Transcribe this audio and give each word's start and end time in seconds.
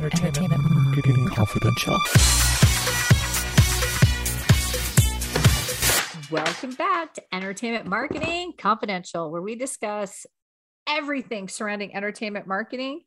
Entertainment 0.00 0.62
Marketing 0.70 1.26
Confidential. 1.26 1.98
Welcome 6.30 6.72
back 6.72 7.12
to 7.12 7.22
Entertainment 7.34 7.86
Marketing 7.86 8.54
Confidential, 8.56 9.30
where 9.30 9.42
we 9.42 9.56
discuss 9.56 10.24
everything 10.88 11.48
surrounding 11.48 11.94
entertainment 11.94 12.46
marketing 12.46 13.02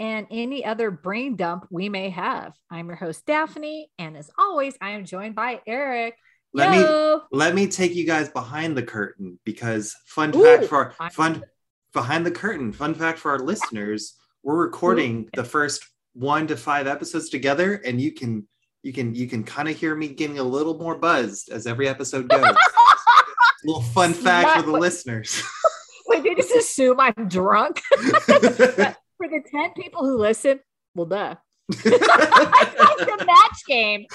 and 0.00 0.26
any 0.32 0.64
other 0.64 0.90
brain 0.90 1.36
dump 1.36 1.68
we 1.70 1.88
may 1.88 2.10
have. 2.10 2.54
I'm 2.68 2.88
your 2.88 2.96
host, 2.96 3.24
Daphne, 3.24 3.88
and 4.00 4.16
as 4.16 4.28
always, 4.36 4.74
I 4.80 4.90
am 4.90 5.04
joined 5.04 5.36
by 5.36 5.60
Eric. 5.64 6.16
Let 6.52 6.74
Yo! 6.74 7.18
me 7.18 7.22
let 7.30 7.54
me 7.54 7.68
take 7.68 7.94
you 7.94 8.04
guys 8.04 8.30
behind 8.30 8.76
the 8.76 8.82
curtain 8.82 9.38
because 9.44 9.94
fun 10.06 10.34
Ooh, 10.34 10.42
fact 10.42 10.64
for 10.64 10.92
our 10.98 11.10
fun 11.10 11.44
behind 11.92 12.26
the 12.26 12.32
curtain, 12.32 12.72
fun 12.72 12.94
fact 12.94 13.20
for 13.20 13.30
our 13.30 13.38
listeners, 13.38 14.16
we're 14.42 14.56
recording 14.56 15.30
the 15.34 15.44
first 15.44 15.86
one 16.14 16.46
to 16.48 16.56
five 16.56 16.86
episodes 16.86 17.28
together, 17.28 17.74
and 17.84 18.00
you 18.00 18.12
can 18.12 18.46
you 18.82 18.92
can 18.92 19.14
you 19.14 19.28
can 19.28 19.44
kind 19.44 19.68
of 19.68 19.76
hear 19.76 19.94
me 19.94 20.08
getting 20.08 20.38
a 20.38 20.42
little 20.42 20.78
more 20.78 20.96
buzzed 20.96 21.50
as 21.50 21.66
every 21.66 21.88
episode 21.88 22.28
goes. 22.28 22.44
little 23.64 23.82
fun 23.82 24.12
fact 24.12 24.60
for 24.60 24.70
the 24.70 24.78
listeners. 24.78 25.42
Wait, 26.08 26.24
they 26.24 26.34
just 26.34 26.54
assume 26.54 27.00
I'm 27.00 27.28
drunk. 27.28 27.80
For 27.96 29.28
the 29.28 29.40
10 29.52 29.70
people 29.76 30.04
who 30.04 30.18
listen, 30.18 30.58
well, 30.96 31.06
duh. 31.06 31.36
it's 31.68 33.22
a 33.22 33.24
match 33.24 33.64
game. 33.68 34.06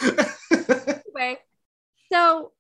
anyway, 0.52 1.40
so 2.12 2.52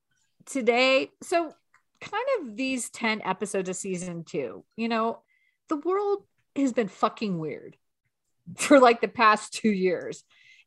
today, 0.45 1.11
so 1.21 1.53
kind 1.99 2.25
of 2.39 2.55
these 2.55 2.89
10 2.89 3.21
episodes 3.23 3.67
of 3.67 3.75
season 3.75 4.23
two, 4.23 4.63
you 4.77 4.87
know, 4.87 5.19
the 5.67 5.75
world 5.75 6.23
has 6.55 6.71
been 6.71 6.87
fucking 6.87 7.37
weird 7.37 7.75
for 8.55 8.79
like 8.79 9.01
the 9.01 9.07
past 9.07 9.53
two 9.53 9.71
years. 9.71 10.23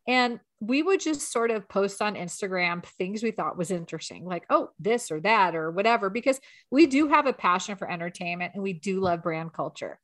And 0.07 0.41
we 0.61 0.83
would 0.83 1.01
just 1.01 1.33
sort 1.33 1.51
of 1.51 1.69
post 1.69 2.03
on 2.03 2.15
Instagram 2.15 2.85
things 2.85 3.23
we 3.23 3.31
thought 3.31 3.57
was 3.57 3.71
interesting, 3.71 4.25
like, 4.25 4.45
oh, 4.51 4.71
this 4.79 5.11
or 5.11 5.21
that 5.21 5.55
or 5.55 5.71
whatever, 5.71 6.11
because 6.11 6.41
we 6.71 6.87
do 6.87 7.09
have 7.09 7.27
a 7.27 7.33
passion 7.33 7.77
for 7.77 7.91
entertainment 7.91 8.53
and 8.55 8.63
we 8.63 8.73
do 8.73 9.01
love 9.01 9.23
brand 9.23 9.53
culture. 9.53 9.99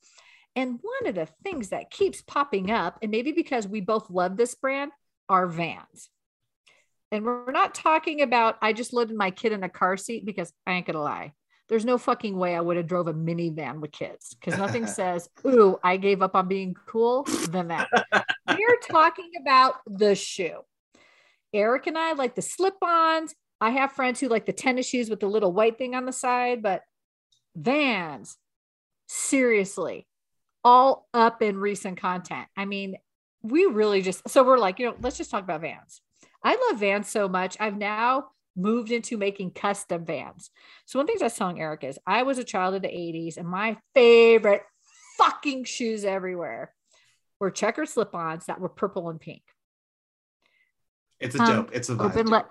And 0.55 0.79
one 0.81 1.09
of 1.09 1.15
the 1.15 1.29
things 1.45 1.69
that 1.69 1.91
keeps 1.91 2.23
popping 2.23 2.71
up, 2.71 2.99
and 3.03 3.11
maybe 3.11 3.33
because 3.33 3.69
we 3.69 3.83
both 3.83 4.09
love 4.09 4.37
this 4.37 4.55
brand, 4.55 4.93
are 5.29 5.47
vans. 5.47 6.09
And 7.13 7.25
we're 7.25 7.53
not 7.53 7.75
talking 7.75 8.23
about 8.23 8.57
I 8.63 8.73
just 8.73 8.93
loaded 8.93 9.17
my 9.17 9.31
kid 9.31 9.53
in 9.53 9.63
a 9.63 9.69
car 9.69 9.97
seat 9.97 10.25
because 10.25 10.53
I 10.67 10.73
ain't 10.73 10.87
gonna 10.87 11.03
lie. 11.03 11.33
There's 11.69 11.85
no 11.85 11.99
fucking 11.99 12.37
way 12.37 12.55
I 12.55 12.61
would 12.61 12.77
have 12.77 12.87
drove 12.87 13.09
a 13.09 13.15
minivan 13.15 13.81
with 13.81 13.93
kids 13.93 14.35
because 14.35 14.59
nothing 14.59 14.87
says, 14.87 15.29
ooh, 15.45 15.79
I 15.83 15.97
gave 15.97 16.23
up 16.23 16.37
on 16.37 16.49
being 16.49 16.75
cool 16.87 17.25
than 17.49 17.69
that. 17.69 17.89
We're 18.49 18.81
talking 18.89 19.31
about 19.41 19.75
the 19.87 20.15
shoe. 20.15 20.61
Eric 21.53 21.87
and 21.87 21.99
I 21.99 22.13
like 22.13 22.35
the 22.35 22.43
slip-ons. 22.43 23.35
I 23.61 23.71
have 23.71 23.93
friends 23.93 24.21
who 24.21 24.29
like 24.29 24.47
the 24.47 24.53
tennis 24.53 24.87
shoes 24.87 25.09
with 25.09 25.21
the 25.21 25.27
little 25.27 25.53
white 25.53 25.79
thing 25.79 25.95
on 25.95 26.05
the 26.05 26.13
side, 26.13 26.63
but 26.63 26.83
vans, 27.57 28.37
seriously, 29.09 30.07
all 30.63 31.09
up 31.15 31.43
in 31.43 31.57
recent 31.57 31.99
content. 31.99 32.47
I 32.57 32.67
mean, 32.67 32.97
we 33.43 33.65
really 33.65 34.03
just 34.03 34.29
so 34.29 34.45
we're 34.45 34.59
like, 34.59 34.79
you 34.79 34.87
know, 34.87 34.97
let's 35.01 35.17
just 35.17 35.31
talk 35.31 35.43
about 35.43 35.63
vans. 35.63 36.03
I 36.43 36.57
love 36.69 36.81
vans 36.81 37.09
so 37.09 37.29
much. 37.29 37.57
I've 37.59 37.77
now 37.77 38.29
moved 38.57 38.91
into 38.91 39.17
making 39.19 39.51
custom 39.51 40.05
vans. 40.05 40.51
So 40.87 40.99
one 40.99 41.07
thing 41.07 41.17
I 41.21 41.25
was 41.25 41.35
telling 41.35 41.61
Eric 41.61 41.85
is 41.85 41.99
I 42.07 42.23
was 42.23 42.39
a 42.39 42.45
child 42.45 42.75
of 42.75 42.83
the 42.83 42.89
80s 42.89 43.37
and 43.37 43.47
my 43.49 43.77
favorite 43.95 44.63
fucking 45.19 45.65
shoes 45.65 46.05
everywhere 46.05 46.73
were 47.39 47.51
checkered 47.51 47.89
slip-ons 47.89 48.47
that 48.47 48.61
were 48.61 48.69
purple 48.69 49.09
and 49.11 49.21
pink. 49.21 49.43
it's 51.21 51.35
a 51.35 51.43
Um, 51.43 51.47
joke. 51.47 51.71
It's 51.73 51.89
a 51.89 51.95
vibe. 51.95 52.11
Open 52.11 52.27
let 52.29 52.47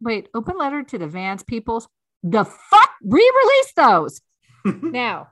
wait, 0.00 0.28
open 0.34 0.56
letter 0.58 0.82
to 0.82 0.98
the 0.98 1.06
Vans 1.06 1.42
peoples. 1.42 1.88
The 2.22 2.44
fuck 2.44 2.90
re-release 3.02 3.72
those. 3.76 4.20
Now, 4.64 5.28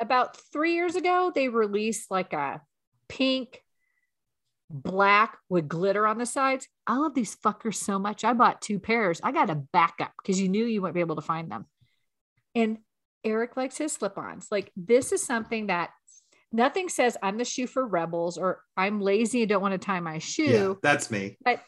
about 0.00 0.36
three 0.52 0.74
years 0.74 0.96
ago, 0.96 1.32
they 1.34 1.48
released 1.48 2.10
like 2.10 2.32
a 2.34 2.60
pink, 3.08 3.62
black 4.70 5.36
with 5.48 5.68
glitter 5.68 6.06
on 6.06 6.18
the 6.18 6.26
sides. 6.26 6.68
I 6.86 6.96
love 6.96 7.14
these 7.14 7.36
fuckers 7.36 7.74
so 7.74 7.98
much. 7.98 8.24
I 8.24 8.32
bought 8.32 8.62
two 8.62 8.78
pairs. 8.78 9.20
I 9.22 9.32
got 9.32 9.50
a 9.50 9.56
backup 9.56 10.12
because 10.22 10.40
you 10.40 10.48
knew 10.48 10.64
you 10.64 10.80
wouldn't 10.80 10.94
be 10.94 11.00
able 11.00 11.16
to 11.16 11.22
find 11.22 11.50
them. 11.50 11.66
And 12.54 12.78
Eric 13.24 13.56
likes 13.56 13.78
his 13.78 13.92
slip 13.92 14.16
ons. 14.16 14.48
Like, 14.50 14.72
this 14.76 15.12
is 15.12 15.22
something 15.22 15.66
that 15.66 15.90
nothing 16.52 16.88
says 16.88 17.16
I'm 17.22 17.38
the 17.38 17.44
shoe 17.44 17.66
for 17.66 17.86
rebels 17.86 18.38
or 18.38 18.60
I'm 18.76 19.00
lazy 19.00 19.42
and 19.42 19.48
don't 19.48 19.62
want 19.62 19.72
to 19.72 19.78
tie 19.78 20.00
my 20.00 20.18
shoe 20.18 20.42
yeah, 20.42 20.74
that's 20.82 21.10
me. 21.10 21.36
but 21.44 21.62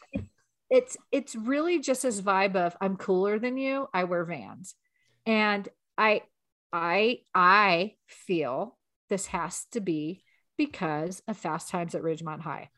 it's 0.70 0.96
it's 1.12 1.36
really 1.36 1.80
just 1.80 2.02
this 2.02 2.20
vibe 2.20 2.56
of 2.56 2.74
I'm 2.80 2.96
cooler 2.96 3.38
than 3.38 3.58
you. 3.58 3.88
I 3.92 4.04
wear 4.04 4.24
Vans, 4.24 4.74
and 5.26 5.68
I 5.98 6.22
I 6.72 7.18
I 7.34 7.94
feel 8.06 8.78
this 9.10 9.26
has 9.26 9.66
to 9.72 9.80
be 9.80 10.24
because 10.56 11.22
of 11.28 11.36
Fast 11.36 11.68
Times 11.68 11.94
at 11.94 12.02
Ridgemont 12.02 12.40
High. 12.40 12.70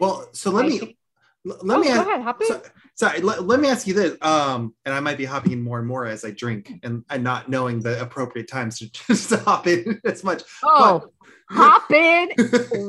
Well, 0.00 0.28
so 0.32 0.50
let 0.50 0.64
I 0.64 0.68
me 0.68 0.78
think- 0.78 0.96
let 1.44 1.76
oh, 1.76 1.80
me 1.80 1.88
ask, 1.88 2.06
ahead, 2.06 2.36
so, 2.42 2.62
sorry 2.94 3.20
let, 3.20 3.44
let 3.44 3.60
me 3.60 3.68
ask 3.68 3.86
you 3.86 3.94
this 3.94 4.14
um 4.20 4.74
and 4.84 4.94
i 4.94 5.00
might 5.00 5.16
be 5.16 5.24
hopping 5.24 5.52
in 5.52 5.62
more 5.62 5.78
and 5.78 5.88
more 5.88 6.04
as 6.04 6.22
i 6.22 6.30
drink 6.30 6.70
and 6.82 7.02
and 7.08 7.24
not 7.24 7.48
knowing 7.48 7.80
the 7.80 7.98
appropriate 8.02 8.46
times 8.46 8.78
to 8.78 8.92
just 9.06 9.30
hop 9.30 9.66
in 9.66 9.98
as 10.04 10.22
much 10.22 10.42
oh, 10.62 11.08
hop 11.48 11.90
in 11.92 12.28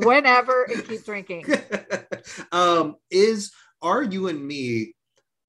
whenever 0.04 0.64
and 0.64 0.86
keep 0.86 1.02
drinking. 1.04 1.46
um 2.52 2.96
is 3.10 3.52
are 3.80 4.02
you 4.02 4.28
and 4.28 4.46
me 4.46 4.94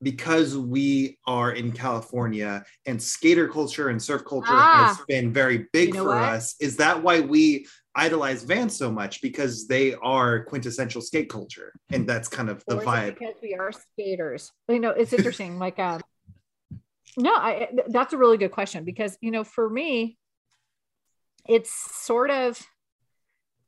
because 0.03 0.57
we 0.57 1.17
are 1.25 1.51
in 1.53 1.71
california 1.71 2.63
and 2.85 3.01
skater 3.01 3.47
culture 3.47 3.89
and 3.89 4.01
surf 4.01 4.23
culture 4.25 4.53
has 4.53 4.97
Ah. 4.99 5.05
been 5.07 5.31
very 5.33 5.67
big 5.73 5.89
You 5.89 5.93
know 5.95 6.03
for 6.03 6.15
what? 6.15 6.33
us 6.35 6.55
is 6.59 6.77
that 6.77 7.01
why 7.01 7.21
we 7.21 7.65
idolize 7.95 8.43
vans 8.43 8.75
so 8.75 8.91
much 8.91 9.21
because 9.21 9.67
they 9.67 9.93
are 9.95 10.43
quintessential 10.45 11.01
skate 11.01 11.29
culture 11.29 11.71
and 11.91 12.07
that's 12.09 12.27
kind 12.27 12.49
of 12.49 12.63
the 12.67 12.75
Or 12.75 12.81
is 12.81 12.83
it 12.83 12.87
vibe 12.87 13.19
because 13.19 13.35
we 13.41 13.53
are 13.55 13.71
skaters. 13.71 14.51
You 14.67 14.79
know, 14.79 14.89
it's 14.91 15.13
interesting. 15.13 15.59
like, 15.59 15.77
um, 15.79 16.01
no, 17.17 17.33
I 17.35 17.69
that's 17.89 18.11
a 18.13 18.17
really 18.17 18.37
good 18.37 18.51
question 18.51 18.83
because 18.83 19.15
you 19.21 19.29
know, 19.29 19.43
for 19.43 19.69
me, 19.69 20.17
it's 21.47 21.71
sort 22.03 22.31
of 22.31 22.59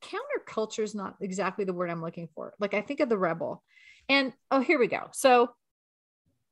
counterculture 0.02 0.84
is 0.84 0.96
not 0.96 1.16
exactly 1.22 1.66
the 1.66 1.74
word 1.74 1.90
I'm 1.92 2.02
looking 2.02 2.28
for. 2.34 2.54
Like, 2.60 2.74
I 2.74 2.82
think 2.82 3.00
of 3.02 3.10
the 3.10 3.18
rebel, 3.18 3.64
and 4.10 4.34
oh, 4.50 4.60
here 4.60 4.80
we 4.80 4.88
go. 4.88 5.10
So, 5.14 5.52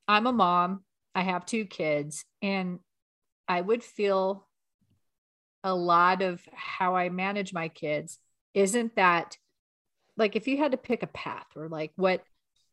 I'm 0.07 0.27
a 0.27 0.33
mom. 0.33 0.83
I 1.15 1.21
have 1.21 1.45
two 1.45 1.65
kids, 1.65 2.25
and 2.41 2.79
I 3.47 3.61
would 3.61 3.83
feel 3.83 4.47
a 5.63 5.73
lot 5.73 6.21
of 6.21 6.41
how 6.53 6.95
I 6.95 7.09
manage 7.09 7.53
my 7.53 7.69
kids 7.69 8.19
isn't 8.53 8.95
that 8.95 9.37
like 10.17 10.35
if 10.35 10.47
you 10.47 10.57
had 10.57 10.71
to 10.71 10.77
pick 10.77 11.03
a 11.03 11.07
path 11.07 11.47
or 11.55 11.69
like 11.69 11.91
what 11.95 12.23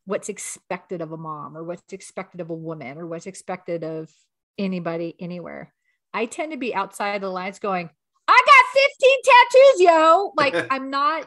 what's 0.05 0.29
expected 0.29 1.01
of 1.01 1.13
a 1.13 1.17
mom 1.17 1.57
or 1.57 1.63
what's 1.63 1.93
expected 1.93 2.41
of 2.41 2.51
a 2.51 2.55
woman 2.55 2.99
or 2.99 3.07
what's 3.07 3.27
expected 3.27 3.85
of 3.85 4.11
anybody 4.59 5.15
anywhere 5.21 5.73
i 6.13 6.27
tend 6.27 6.53
to 6.53 6.59
be 6.59 6.75
outside 6.75 7.21
the 7.21 7.29
lines 7.29 7.59
going 7.59 7.89
i 8.29 8.41
got 8.47 8.81
15 9.01 9.17
tattoos 9.25 9.81
yo 9.81 10.33
like 10.37 10.67
i'm 10.71 10.91
not 10.91 11.27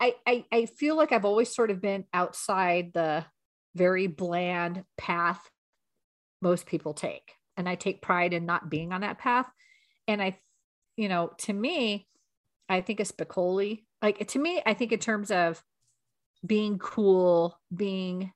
I, 0.00 0.14
I 0.26 0.44
i 0.50 0.66
feel 0.66 0.96
like 0.96 1.12
i've 1.12 1.24
always 1.24 1.54
sort 1.54 1.70
of 1.70 1.80
been 1.80 2.04
outside 2.12 2.92
the 2.94 3.24
very 3.78 4.06
bland 4.06 4.84
path 4.96 5.40
most 6.42 6.66
people 6.66 6.92
take 6.92 7.32
and 7.56 7.68
i 7.68 7.74
take 7.74 8.02
pride 8.02 8.34
in 8.34 8.44
not 8.44 8.68
being 8.68 8.92
on 8.92 9.00
that 9.00 9.18
path 9.18 9.48
and 10.06 10.20
i 10.20 10.36
you 10.96 11.08
know 11.08 11.30
to 11.38 11.52
me 11.52 12.06
i 12.68 12.80
think 12.80 13.00
of 13.00 13.08
spicoli 13.08 13.84
like 14.02 14.26
to 14.28 14.38
me 14.38 14.60
i 14.66 14.74
think 14.74 14.92
in 14.92 14.98
terms 14.98 15.30
of 15.30 15.62
being 16.46 16.78
cool, 16.78 17.58
being 17.74 18.32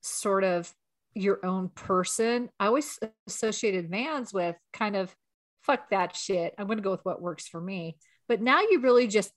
sort 0.00 0.44
of 0.44 0.72
your 1.14 1.44
own 1.44 1.68
person. 1.68 2.48
I 2.58 2.66
always 2.66 2.98
associated 3.26 3.90
Vans 3.90 4.32
with 4.32 4.56
kind 4.72 4.96
of 4.96 5.14
fuck 5.62 5.90
that 5.90 6.16
shit. 6.16 6.54
I'm 6.58 6.66
going 6.66 6.78
to 6.78 6.82
go 6.82 6.92
with 6.92 7.04
what 7.04 7.22
works 7.22 7.48
for 7.48 7.60
me. 7.60 7.96
But 8.28 8.40
now 8.40 8.60
you 8.60 8.80
really 8.80 9.06
just 9.06 9.32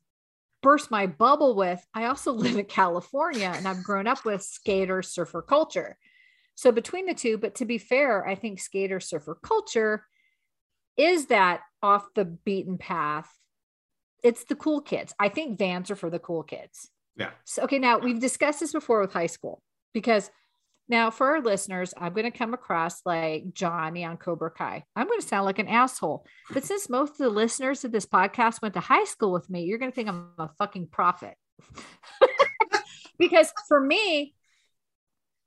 burst 0.63 0.89
my 0.89 1.05
bubble 1.05 1.55
with 1.55 1.85
I 1.93 2.05
also 2.05 2.31
live 2.33 2.57
in 2.57 2.65
California 2.65 3.51
and 3.55 3.67
I've 3.67 3.83
grown 3.83 4.07
up 4.07 4.25
with 4.25 4.41
skater 4.41 5.03
surfer 5.03 5.43
culture. 5.43 5.97
So 6.55 6.71
between 6.71 7.05
the 7.05 7.13
two, 7.13 7.37
but 7.37 7.55
to 7.55 7.65
be 7.65 7.77
fair, 7.77 8.25
I 8.25 8.33
think 8.35 8.59
skater 8.59 8.99
surfer 8.99 9.35
culture 9.35 10.05
is 10.97 11.27
that 11.27 11.61
off 11.81 12.05
the 12.15 12.25
beaten 12.25 12.77
path. 12.77 13.29
It's 14.23 14.45
the 14.45 14.55
cool 14.55 14.81
kids. 14.81 15.13
I 15.19 15.29
think 15.29 15.59
Vans 15.59 15.91
are 15.91 15.95
for 15.95 16.09
the 16.09 16.19
cool 16.19 16.43
kids. 16.43 16.89
Yeah. 17.17 17.31
So, 17.43 17.63
okay, 17.63 17.79
now 17.79 17.97
we've 17.97 18.19
discussed 18.19 18.61
this 18.61 18.71
before 18.71 19.01
with 19.01 19.13
high 19.13 19.27
school 19.27 19.61
because 19.93 20.31
now 20.93 21.09
for 21.09 21.27
our 21.31 21.41
listeners, 21.41 21.91
I'm 21.97 22.13
going 22.13 22.31
to 22.31 22.37
come 22.37 22.53
across 22.53 23.03
like 23.03 23.51
Johnny 23.51 24.05
on 24.05 24.17
Cobra 24.17 24.51
Kai. 24.51 24.83
I'm 24.95 25.07
going 25.07 25.19
to 25.19 25.27
sound 25.27 25.45
like 25.45 25.57
an 25.57 25.67
asshole. 25.67 26.23
But 26.51 26.65
since 26.65 26.87
most 26.87 27.13
of 27.13 27.17
the 27.17 27.29
listeners 27.29 27.83
of 27.83 27.91
this 27.91 28.05
podcast 28.05 28.61
went 28.61 28.75
to 28.75 28.79
high 28.79 29.05
school 29.05 29.31
with 29.31 29.49
me, 29.49 29.63
you're 29.63 29.79
going 29.79 29.89
to 29.89 29.95
think 29.95 30.07
I'm 30.07 30.29
a 30.37 30.49
fucking 30.59 30.89
prophet. 30.89 31.33
because 33.17 33.51
for 33.67 33.81
me, 33.81 34.35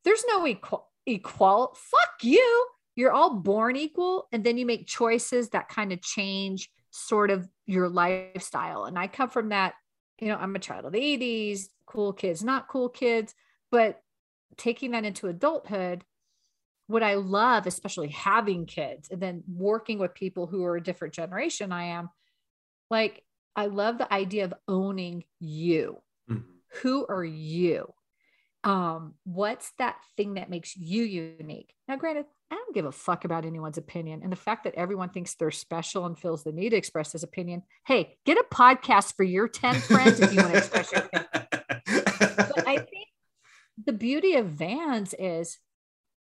there's 0.04 0.25
no 0.26 0.44
equal 0.48 0.88
equal. 1.06 1.76
Fuck 1.76 2.25
you. 2.25 2.66
You're 2.96 3.12
all 3.12 3.37
born 3.37 3.76
equal, 3.76 4.26
and 4.32 4.43
then 4.43 4.58
you 4.58 4.66
make 4.66 4.88
choices 4.88 5.50
that 5.50 5.69
kind 5.69 5.93
of 5.93 6.02
change 6.02 6.70
sort 6.90 7.31
of 7.31 7.48
your 7.66 7.88
lifestyle. 7.88 8.87
And 8.87 8.98
I 8.98 9.06
come 9.06 9.31
from 9.31 9.50
that, 9.50 9.75
you 10.19 10.26
know, 10.26 10.37
I'm 10.37 10.56
a 10.56 10.58
child 10.58 10.87
of 10.87 10.93
the 10.93 10.98
80s, 10.98 11.66
cool 11.87 12.12
kids, 12.12 12.43
not 12.43 12.66
cool 12.66 12.88
kids, 12.88 13.32
but 13.70 14.00
taking 14.56 14.93
that 14.93 15.04
into 15.04 15.28
adulthood, 15.28 16.04
what 16.87 17.02
I 17.02 17.14
love, 17.14 17.66
especially 17.66 18.08
having 18.08 18.66
kids 18.66 19.08
and 19.10 19.20
then 19.20 19.43
working 19.48 19.98
with 19.98 20.14
people 20.14 20.46
who 20.46 20.64
are 20.64 20.76
a 20.76 20.82
different 20.82 21.14
generation 21.14 21.72
I 21.72 21.84
am, 21.84 22.10
like 22.90 23.22
I 23.56 23.66
love 23.66 23.98
the 23.98 24.12
idea 24.12 24.44
of 24.44 24.54
owning 24.69 25.25
you. 25.40 26.02
Mhm. 26.31 26.44
Who 26.82 27.06
are 27.08 27.25
you? 27.25 27.93
Um, 28.64 29.14
what's 29.25 29.72
that 29.78 29.96
thing 30.16 30.34
that 30.34 30.50
makes 30.50 30.76
you 30.76 31.04
unique? 31.04 31.72
Now, 31.88 31.96
granted, 31.96 32.26
I 32.50 32.56
don't 32.56 32.75
give 32.75 32.84
a 32.84 32.93
fuck 32.93 33.25
about 33.25 33.44
anyone's 33.44 33.78
opinion. 33.78 34.22
And 34.22 34.31
the 34.31 34.37
fact 34.37 34.64
that 34.64 34.75
everyone 34.75 35.10
thinks 35.10 35.34
they're 35.34 35.50
special 35.50 36.04
and 36.06 36.19
feels 36.19 36.44
the 36.44 36.52
need 36.52 36.70
to 36.70 36.76
express 36.76 37.12
his 37.12 37.22
opinion. 37.22 37.62
Hey, 37.87 38.19
get 38.25 38.38
a 38.38 38.44
podcast 38.52 39.14
for 39.16 39.22
your 39.25 39.48
10 39.48 39.76
friends 39.76 40.20
if 40.20 40.32
you 40.32 40.40
want 40.40 40.52
to 40.52 40.58
express 40.58 40.93
your 40.93 41.02
opinion. 41.02 41.28
The 43.84 43.93
beauty 43.93 44.37
of 44.37 44.46
vans 44.46 45.14
is 45.19 45.58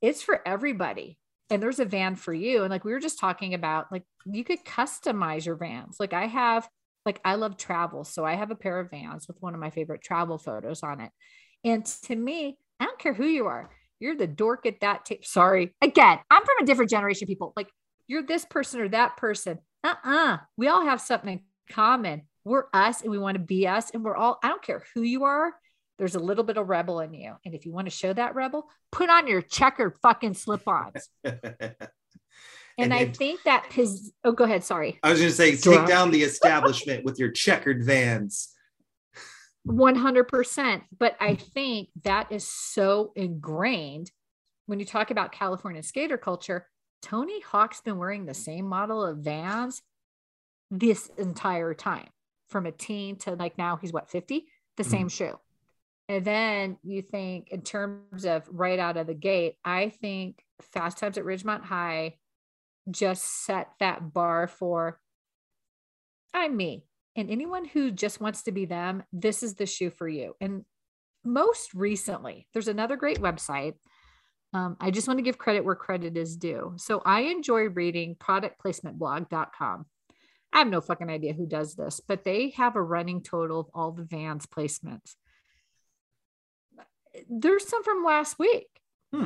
it's 0.01 0.21
for 0.21 0.41
everybody. 0.45 1.19
And 1.49 1.61
there's 1.61 1.79
a 1.79 1.85
van 1.85 2.15
for 2.15 2.33
you. 2.33 2.63
And 2.63 2.71
like 2.71 2.83
we 2.83 2.93
were 2.93 2.99
just 2.99 3.19
talking 3.19 3.53
about, 3.53 3.91
like 3.91 4.03
you 4.25 4.43
could 4.43 4.65
customize 4.65 5.45
your 5.45 5.55
vans. 5.55 5.97
Like 5.99 6.13
I 6.13 6.25
have, 6.25 6.67
like 7.05 7.19
I 7.23 7.35
love 7.35 7.57
travel. 7.57 8.03
So 8.03 8.25
I 8.25 8.35
have 8.35 8.49
a 8.49 8.55
pair 8.55 8.79
of 8.79 8.89
vans 8.89 9.27
with 9.27 9.37
one 9.39 9.53
of 9.53 9.59
my 9.59 9.69
favorite 9.69 10.01
travel 10.01 10.37
photos 10.37 10.81
on 10.81 10.99
it. 11.01 11.11
And 11.63 11.85
to 11.85 12.15
me, 12.15 12.57
I 12.79 12.85
don't 12.85 12.97
care 12.97 13.13
who 13.13 13.25
you 13.25 13.45
are. 13.45 13.69
You're 13.99 14.15
the 14.15 14.27
dork 14.27 14.65
at 14.65 14.81
that 14.81 15.05
tape. 15.05 15.25
Sorry. 15.25 15.73
Again, 15.81 16.19
I'm 16.31 16.43
from 16.43 16.57
a 16.61 16.65
different 16.65 16.89
generation, 16.91 17.27
people. 17.27 17.53
Like 17.55 17.69
you're 18.07 18.23
this 18.23 18.45
person 18.45 18.81
or 18.81 18.89
that 18.89 19.15
person. 19.17 19.59
Uh-uh. 19.83 20.37
We 20.57 20.67
all 20.67 20.83
have 20.83 21.01
something 21.01 21.29
in 21.29 21.41
common. 21.73 22.23
We're 22.43 22.65
us 22.73 23.01
and 23.01 23.11
we 23.11 23.19
want 23.19 23.35
to 23.35 23.43
be 23.43 23.67
us. 23.67 23.91
And 23.91 24.03
we're 24.03 24.15
all, 24.15 24.39
I 24.43 24.49
don't 24.49 24.63
care 24.63 24.83
who 24.93 25.01
you 25.03 25.25
are. 25.25 25.53
There's 25.99 26.15
a 26.15 26.19
little 26.19 26.43
bit 26.43 26.57
of 26.57 26.69
rebel 26.69 26.99
in 27.01 27.13
you. 27.13 27.33
And 27.45 27.53
if 27.53 27.65
you 27.65 27.71
want 27.71 27.85
to 27.87 27.91
show 27.91 28.13
that 28.13 28.35
rebel, 28.35 28.67
put 28.91 29.09
on 29.09 29.27
your 29.27 29.41
checkered 29.41 29.95
fucking 30.01 30.33
slip-ons. 30.35 31.09
And, 32.75 32.91
And 32.91 32.93
I 32.95 33.01
it- 33.01 33.15
think 33.17 33.43
that 33.43 33.67
his 33.71 34.11
oh 34.23 34.31
go 34.31 34.45
ahead, 34.45 34.63
sorry. 34.63 34.97
I 35.03 35.11
was 35.11 35.19
going 35.19 35.29
to 35.29 35.35
say, 35.35 35.55
take 35.55 35.85
down 35.85 36.09
the 36.09 36.23
establishment 36.23 37.05
with 37.05 37.19
your 37.19 37.29
checkered 37.29 37.83
vans. 37.85 38.49
100%. 39.67 40.81
But 40.97 41.15
I 41.19 41.35
think 41.35 41.89
that 42.03 42.31
is 42.31 42.47
so 42.47 43.11
ingrained 43.15 44.11
when 44.65 44.79
you 44.79 44.85
talk 44.85 45.11
about 45.11 45.31
California 45.31 45.83
skater 45.83 46.17
culture. 46.17 46.67
Tony 47.03 47.41
Hawk's 47.41 47.81
been 47.81 47.97
wearing 47.99 48.25
the 48.25 48.33
same 48.33 48.65
model 48.65 49.05
of 49.05 49.17
vans 49.19 49.83
this 50.71 51.11
entire 51.17 51.73
time 51.75 52.07
from 52.49 52.65
a 52.65 52.71
teen 52.71 53.17
to 53.17 53.35
like 53.35 53.57
now 53.57 53.75
he's 53.77 53.93
what 53.93 54.09
50 54.09 54.47
the 54.77 54.83
Mhm. 54.83 54.89
same 54.89 55.09
shoe 55.09 55.39
and 56.13 56.25
then 56.25 56.77
you 56.83 57.01
think 57.01 57.49
in 57.49 57.61
terms 57.61 58.25
of 58.25 58.43
right 58.49 58.79
out 58.79 58.97
of 58.97 59.07
the 59.07 59.13
gate 59.13 59.55
i 59.65 59.89
think 59.89 60.43
fast 60.61 60.97
times 60.97 61.17
at 61.17 61.23
ridgemont 61.23 61.63
high 61.63 62.15
just 62.91 63.45
set 63.45 63.69
that 63.79 64.13
bar 64.13 64.47
for 64.47 64.99
i'm 66.33 66.55
me 66.55 66.85
and 67.15 67.29
anyone 67.29 67.65
who 67.65 67.91
just 67.91 68.19
wants 68.19 68.43
to 68.43 68.51
be 68.51 68.65
them 68.65 69.03
this 69.11 69.43
is 69.43 69.55
the 69.55 69.65
shoe 69.65 69.89
for 69.89 70.07
you. 70.07 70.35
And 70.41 70.65
most 71.23 71.73
recently 71.73 72.47
there's 72.53 72.67
another 72.67 72.97
great 72.97 73.21
website. 73.21 73.75
Um, 74.53 74.77
i 74.79 74.91
just 74.91 75.07
want 75.07 75.17
to 75.17 75.23
give 75.23 75.37
credit 75.37 75.63
where 75.63 75.75
credit 75.75 76.17
is 76.17 76.37
due. 76.37 76.73
So 76.77 77.01
i 77.05 77.21
enjoy 77.21 77.69
reading 77.69 78.15
productplacementblog.com 78.15 79.85
I 80.55 80.59
have 80.59 80.67
no 80.67 80.81
fucking 80.81 81.09
idea 81.09 81.33
who 81.33 81.47
does 81.47 81.73
this, 81.73 81.99
but 81.99 82.23
they 82.23 82.51
have 82.51 82.75
a 82.75 82.81
running 82.81 83.23
total 83.23 83.59
of 83.59 83.69
all 83.73 83.91
the 83.91 84.03
Vans 84.03 84.45
placements. 84.45 85.15
There's 87.29 87.67
some 87.67 87.83
from 87.83 88.03
last 88.03 88.39
week. 88.39 88.67
Hmm. 89.13 89.25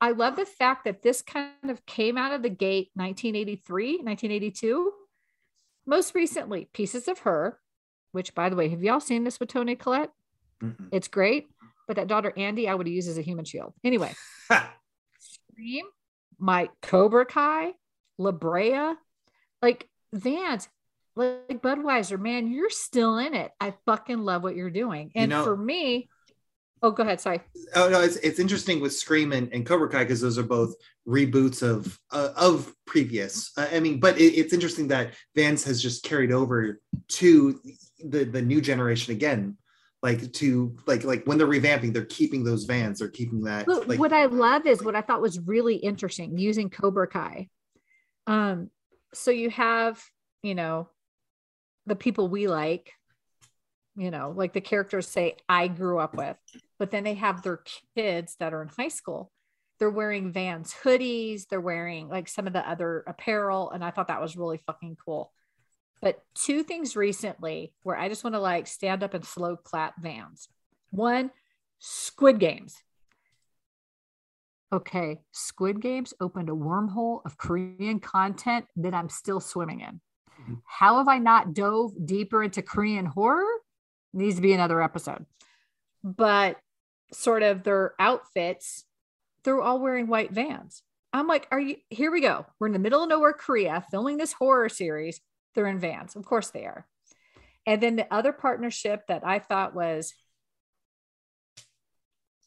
I 0.00 0.10
love 0.12 0.36
the 0.36 0.46
fact 0.46 0.84
that 0.84 1.02
this 1.02 1.22
kind 1.22 1.52
of 1.68 1.84
came 1.86 2.18
out 2.18 2.32
of 2.32 2.42
the 2.42 2.50
gate 2.50 2.90
1983, 2.94 3.96
1982. 4.02 4.92
Most 5.86 6.14
recently, 6.14 6.68
Pieces 6.72 7.08
of 7.08 7.20
Her, 7.20 7.58
which 8.12 8.34
by 8.34 8.48
the 8.48 8.56
way, 8.56 8.68
have 8.68 8.82
y'all 8.82 9.00
seen 9.00 9.24
this 9.24 9.40
with 9.40 9.48
Toni 9.50 9.74
Collette? 9.76 10.12
Mhm. 10.62 10.88
It's 10.92 11.08
great, 11.08 11.48
but 11.86 11.96
that 11.96 12.08
daughter 12.08 12.32
Andy, 12.36 12.68
I 12.68 12.74
would 12.74 12.86
have 12.86 12.94
used 12.94 13.08
as 13.08 13.18
a 13.18 13.22
human 13.22 13.44
shield. 13.44 13.72
Anyway, 13.84 14.12
Scream, 15.18 15.86
my 16.38 16.68
Cobra 16.82 17.24
Kai, 17.24 17.74
La 18.18 18.32
Brea, 18.32 18.94
like 19.62 19.88
Vans, 20.12 20.68
like 21.14 21.62
Budweiser, 21.62 22.18
man, 22.20 22.50
you're 22.50 22.70
still 22.70 23.18
in 23.18 23.34
it. 23.34 23.52
I 23.60 23.74
fucking 23.86 24.18
love 24.18 24.42
what 24.42 24.56
you're 24.56 24.70
doing. 24.70 25.06
You 25.14 25.22
And 25.22 25.30
know- 25.30 25.44
for 25.44 25.56
me, 25.56 26.08
oh, 26.82 26.90
go 26.90 27.02
ahead. 27.02 27.20
Sorry. 27.20 27.40
Oh 27.74 27.88
no, 27.88 28.00
it's 28.00 28.16
it's 28.16 28.38
interesting 28.38 28.80
with 28.80 28.94
Scream 28.94 29.32
and, 29.32 29.52
and 29.52 29.66
Cobra 29.66 29.88
Kai 29.88 30.04
because 30.04 30.20
those 30.20 30.38
are 30.38 30.42
both 30.42 30.74
reboots 31.06 31.62
of 31.62 31.98
uh, 32.10 32.30
of 32.36 32.72
previous. 32.86 33.52
Uh, 33.56 33.68
I 33.72 33.80
mean, 33.80 34.00
but 34.00 34.18
it, 34.18 34.34
it's 34.34 34.52
interesting 34.52 34.88
that 34.88 35.14
Vans 35.34 35.64
has 35.64 35.82
just 35.82 36.04
carried 36.04 36.32
over 36.32 36.80
to 37.08 37.60
the 38.04 38.24
the 38.24 38.42
new 38.42 38.60
generation 38.60 39.12
again. 39.12 39.56
Like 40.02 40.32
to 40.34 40.76
like 40.86 41.04
like 41.04 41.24
when 41.24 41.38
they're 41.38 41.46
revamping, 41.46 41.92
they're 41.92 42.04
keeping 42.04 42.44
those 42.44 42.64
Vans. 42.64 42.98
They're 42.98 43.08
keeping 43.08 43.42
that. 43.42 43.66
Like 43.66 43.98
what 43.98 44.12
I 44.12 44.26
love 44.26 44.66
is 44.66 44.82
what 44.82 44.94
I 44.94 45.00
thought 45.00 45.22
was 45.22 45.40
really 45.40 45.76
interesting 45.76 46.38
using 46.38 46.70
Cobra 46.70 47.08
Kai. 47.08 47.48
Um, 48.26 48.70
so 49.14 49.30
you 49.30 49.50
have, 49.50 50.02
you 50.42 50.54
know, 50.54 50.88
the 51.86 51.96
people 51.96 52.28
we 52.28 52.46
like, 52.46 52.92
you 53.96 54.10
know, 54.10 54.32
like 54.36 54.52
the 54.52 54.60
characters 54.60 55.08
say, 55.08 55.36
I 55.48 55.68
grew 55.68 55.98
up 55.98 56.14
with, 56.14 56.36
but 56.78 56.90
then 56.90 57.04
they 57.04 57.14
have 57.14 57.42
their 57.42 57.62
kids 57.96 58.36
that 58.38 58.52
are 58.52 58.62
in 58.62 58.68
high 58.68 58.88
school. 58.88 59.30
They're 59.78 59.90
wearing 59.90 60.32
Vans 60.32 60.74
hoodies, 60.82 61.48
they're 61.48 61.60
wearing 61.60 62.08
like 62.08 62.28
some 62.28 62.46
of 62.46 62.52
the 62.52 62.68
other 62.68 63.04
apparel. 63.06 63.70
And 63.70 63.84
I 63.84 63.90
thought 63.90 64.08
that 64.08 64.22
was 64.22 64.36
really 64.36 64.58
fucking 64.66 64.96
cool. 65.04 65.32
But 66.00 66.22
two 66.34 66.62
things 66.62 66.96
recently 66.96 67.72
where 67.82 67.96
I 67.96 68.08
just 68.08 68.24
want 68.24 68.34
to 68.34 68.40
like 68.40 68.66
stand 68.66 69.02
up 69.02 69.14
and 69.14 69.24
slow 69.24 69.56
clap 69.56 69.94
Vans. 70.00 70.48
One, 70.90 71.30
Squid 71.78 72.38
Games. 72.38 72.76
Okay, 74.72 75.20
Squid 75.32 75.80
Games 75.80 76.12
opened 76.20 76.48
a 76.48 76.52
wormhole 76.52 77.20
of 77.24 77.38
Korean 77.38 78.00
content 78.00 78.66
that 78.76 78.94
I'm 78.94 79.08
still 79.08 79.40
swimming 79.40 79.80
in. 79.80 80.00
Mhm. 80.40 80.62
How 80.64 80.98
have 80.98 81.08
I 81.08 81.18
not 81.18 81.54
dove 81.54 81.92
deeper 82.04 82.42
into 82.42 82.62
Korean 82.62 83.06
horror? 83.06 83.46
Needs 84.12 84.36
to 84.36 84.42
be 84.42 84.52
another 84.52 84.82
episode. 84.82 85.24
But 86.02 86.58
sort 87.12 87.42
of 87.42 87.62
their 87.62 87.94
outfits, 87.98 88.84
they're 89.44 89.60
all 89.60 89.80
wearing 89.80 90.06
white 90.06 90.32
vans. 90.32 90.82
I'm 91.12 91.26
like, 91.26 91.48
are 91.50 91.60
you 91.60 91.76
here 91.88 92.10
we 92.10 92.20
go. 92.20 92.46
We're 92.58 92.66
in 92.66 92.72
the 92.72 92.78
middle 92.78 93.02
of 93.02 93.08
nowhere, 93.08 93.32
Korea, 93.32 93.84
filming 93.90 94.16
this 94.16 94.32
horror 94.32 94.68
series. 94.68 95.20
They're 95.54 95.66
in 95.66 95.78
vans. 95.78 96.16
Of 96.16 96.24
course 96.24 96.50
they 96.50 96.66
are. 96.66 96.86
And 97.64 97.82
then 97.82 97.96
the 97.96 98.12
other 98.12 98.32
partnership 98.32 99.06
that 99.08 99.26
I 99.26 99.38
thought 99.38 99.74
was 99.74 100.12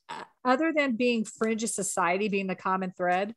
uh, 0.10 0.24
other 0.46 0.72
than 0.75 0.96
being 0.96 1.25
fringe 1.25 1.63
of 1.63 1.70
society 1.70 2.30
being 2.30 2.48
the 2.48 2.56
common 2.56 2.94
thread, 2.96 3.34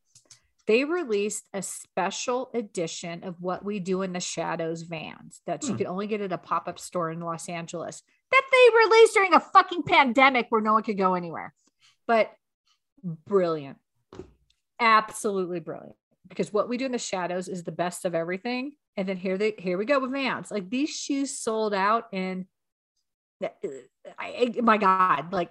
they 0.67 0.85
released 0.85 1.45
a 1.53 1.63
special 1.63 2.51
edition 2.55 3.25
of 3.25 3.41
what 3.41 3.65
we 3.65 3.81
do 3.81 4.03
in 4.03 4.13
the 4.13 4.21
shadows 4.21 4.83
vans 4.83 5.43
that 5.47 5.65
you 5.65 5.71
Hmm. 5.71 5.77
could 5.79 5.87
only 5.87 6.07
get 6.07 6.21
at 6.21 6.33
a 6.33 6.39
pop-up 6.39 6.79
store 6.79 7.11
in 7.11 7.21
Los 7.21 7.49
Angeles 7.49 8.03
that 8.31 8.43
they 8.51 8.79
released 8.79 9.15
during 9.15 9.35
a 9.35 9.41
fucking 9.41 9.83
pandemic 9.83 10.47
where 10.51 10.61
no 10.61 10.73
one 10.75 10.83
could 10.83 10.99
go 10.99 11.15
anywhere. 11.15 11.53
But 12.07 12.33
brilliant. 13.03 13.79
Absolutely 14.81 15.61
brilliant. 15.61 15.97
Because 16.29 16.53
what 16.53 16.69
we 16.69 16.77
do 16.77 16.87
in 16.87 16.93
the 16.93 16.99
shadows 16.99 17.49
is 17.49 17.65
the 17.65 17.73
best 17.73 18.05
of 18.05 18.15
everything. 18.15 18.73
And 18.97 19.09
then 19.09 19.17
here 19.17 19.37
they 19.39 19.55
here 19.59 19.77
we 19.79 19.85
go 19.85 19.99
with 19.99 20.13
vans. 20.13 20.51
Like 20.51 20.71
these 20.71 20.91
shoes 20.91 21.39
sold 21.39 21.75
out 21.75 22.07
in 22.13 22.47
I, 24.19 24.53
my 24.63 24.79
God, 24.79 25.33
like 25.33 25.51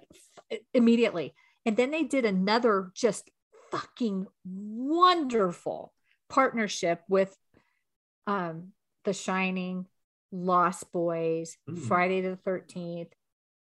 immediately. 0.72 1.34
And 1.66 1.76
then 1.76 1.90
they 1.90 2.02
did 2.02 2.24
another 2.24 2.90
just 2.94 3.30
fucking 3.72 4.26
wonderful 4.44 5.92
partnership 6.28 7.02
with 7.08 7.36
um 8.26 8.72
The 9.04 9.12
Shining, 9.12 9.86
Lost 10.30 10.92
Boys, 10.92 11.56
Mm. 11.68 11.78
Friday 11.78 12.20
the 12.20 12.38
13th. 12.46 13.10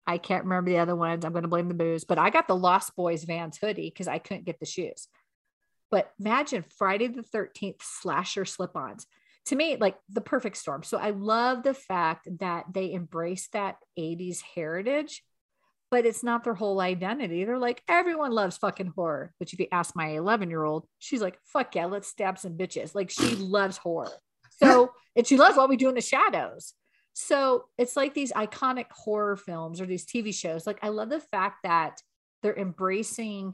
I 0.05 0.17
can't 0.17 0.43
remember 0.43 0.69
the 0.69 0.79
other 0.79 0.95
ones. 0.95 1.23
I'm 1.23 1.31
going 1.31 1.43
to 1.43 1.49
blame 1.49 1.69
the 1.69 1.73
booze, 1.73 2.03
but 2.03 2.19
I 2.19 2.29
got 2.29 2.47
the 2.47 2.55
Lost 2.55 2.95
Boys 2.95 3.23
Vans 3.23 3.57
hoodie 3.57 3.89
because 3.89 4.07
I 4.07 4.19
couldn't 4.19 4.45
get 4.45 4.59
the 4.59 4.65
shoes. 4.65 5.07
But 5.89 6.11
imagine 6.19 6.65
Friday 6.77 7.07
the 7.07 7.23
13th 7.23 7.81
slasher 7.81 8.45
slip 8.45 8.75
ons. 8.75 9.07
To 9.47 9.55
me, 9.55 9.77
like 9.77 9.97
the 10.09 10.21
perfect 10.21 10.57
storm. 10.57 10.83
So 10.83 10.97
I 10.97 11.11
love 11.11 11.63
the 11.63 11.73
fact 11.73 12.27
that 12.39 12.65
they 12.73 12.91
embrace 12.93 13.47
that 13.53 13.77
80s 13.97 14.41
heritage, 14.41 15.23
but 15.93 16.07
it's 16.07 16.23
not 16.23 16.43
their 16.43 16.55
whole 16.55 16.81
identity. 16.81 17.45
They're 17.45 17.59
like, 17.59 17.83
everyone 17.87 18.31
loves 18.31 18.57
fucking 18.57 18.93
horror. 18.95 19.31
Which 19.37 19.53
if 19.53 19.59
you 19.59 19.67
ask 19.71 19.95
my 19.95 20.07
11 20.07 20.49
year 20.49 20.63
old, 20.63 20.87
she's 20.97 21.21
like, 21.21 21.37
fuck 21.45 21.75
yeah, 21.75 21.85
let's 21.85 22.07
stab 22.07 22.39
some 22.39 22.57
bitches. 22.57 22.95
Like 22.95 23.11
she 23.11 23.35
loves 23.35 23.77
horror. 23.77 24.09
So, 24.57 24.89
and 25.15 25.27
she 25.27 25.37
loves 25.37 25.55
what 25.55 25.69
we 25.69 25.77
do 25.77 25.89
in 25.89 25.93
the 25.93 26.01
shadows. 26.01 26.73
So 27.13 27.65
it's 27.77 27.95
like 27.95 28.15
these 28.15 28.31
iconic 28.31 28.87
horror 28.89 29.37
films 29.37 29.79
or 29.79 29.85
these 29.85 30.03
TV 30.03 30.33
shows. 30.33 30.65
Like 30.65 30.79
I 30.81 30.89
love 30.89 31.09
the 31.09 31.19
fact 31.19 31.57
that 31.61 32.01
they're 32.41 32.57
embracing 32.57 33.53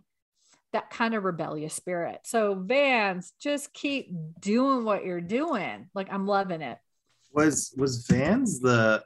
that 0.71 0.91
kind 0.91 1.15
of 1.15 1.25
rebellious 1.25 1.73
spirit. 1.73 2.21
So 2.23 2.55
Vans, 2.55 3.33
just 3.41 3.73
keep 3.73 4.15
doing 4.39 4.85
what 4.85 5.03
you're 5.03 5.19
doing. 5.19 5.89
Like 5.93 6.07
I'm 6.09 6.25
loving 6.25 6.61
it. 6.61 6.77
Was 7.33 7.73
was 7.75 8.07
Vans 8.07 8.61
the 8.61 9.03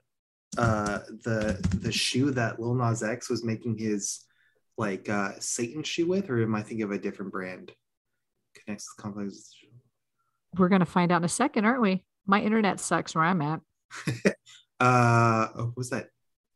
uh 0.58 1.00
the 1.24 1.60
the 1.82 1.92
shoe 1.92 2.32
that 2.32 2.60
Lil 2.60 2.76
Nas 2.76 3.04
X 3.04 3.30
was 3.30 3.44
making 3.44 3.78
his 3.78 4.26
like 4.78 5.10
uh 5.10 5.32
Satan 5.40 5.84
shoe 5.84 6.08
with, 6.08 6.30
or 6.30 6.42
am 6.42 6.56
I 6.56 6.62
thinking 6.62 6.84
of 6.84 6.92
a 6.92 6.98
different 6.98 7.32
brand? 7.32 7.72
Connects 8.56 8.94
the 8.96 9.02
complex. 9.02 9.54
We're 10.58 10.70
gonna 10.70 10.86
find 10.86 11.12
out 11.12 11.18
in 11.18 11.26
a 11.26 11.30
second, 11.30 11.66
aren't 11.66 11.82
we? 11.82 12.04
My 12.26 12.42
internet 12.42 12.80
sucks 12.80 13.16
where 13.16 13.24
I'm 13.24 13.42
at. 13.42 13.62
uh 14.80 15.48
oh, 15.56 15.66
what 15.66 15.78
was 15.78 15.90
that? 15.90 16.10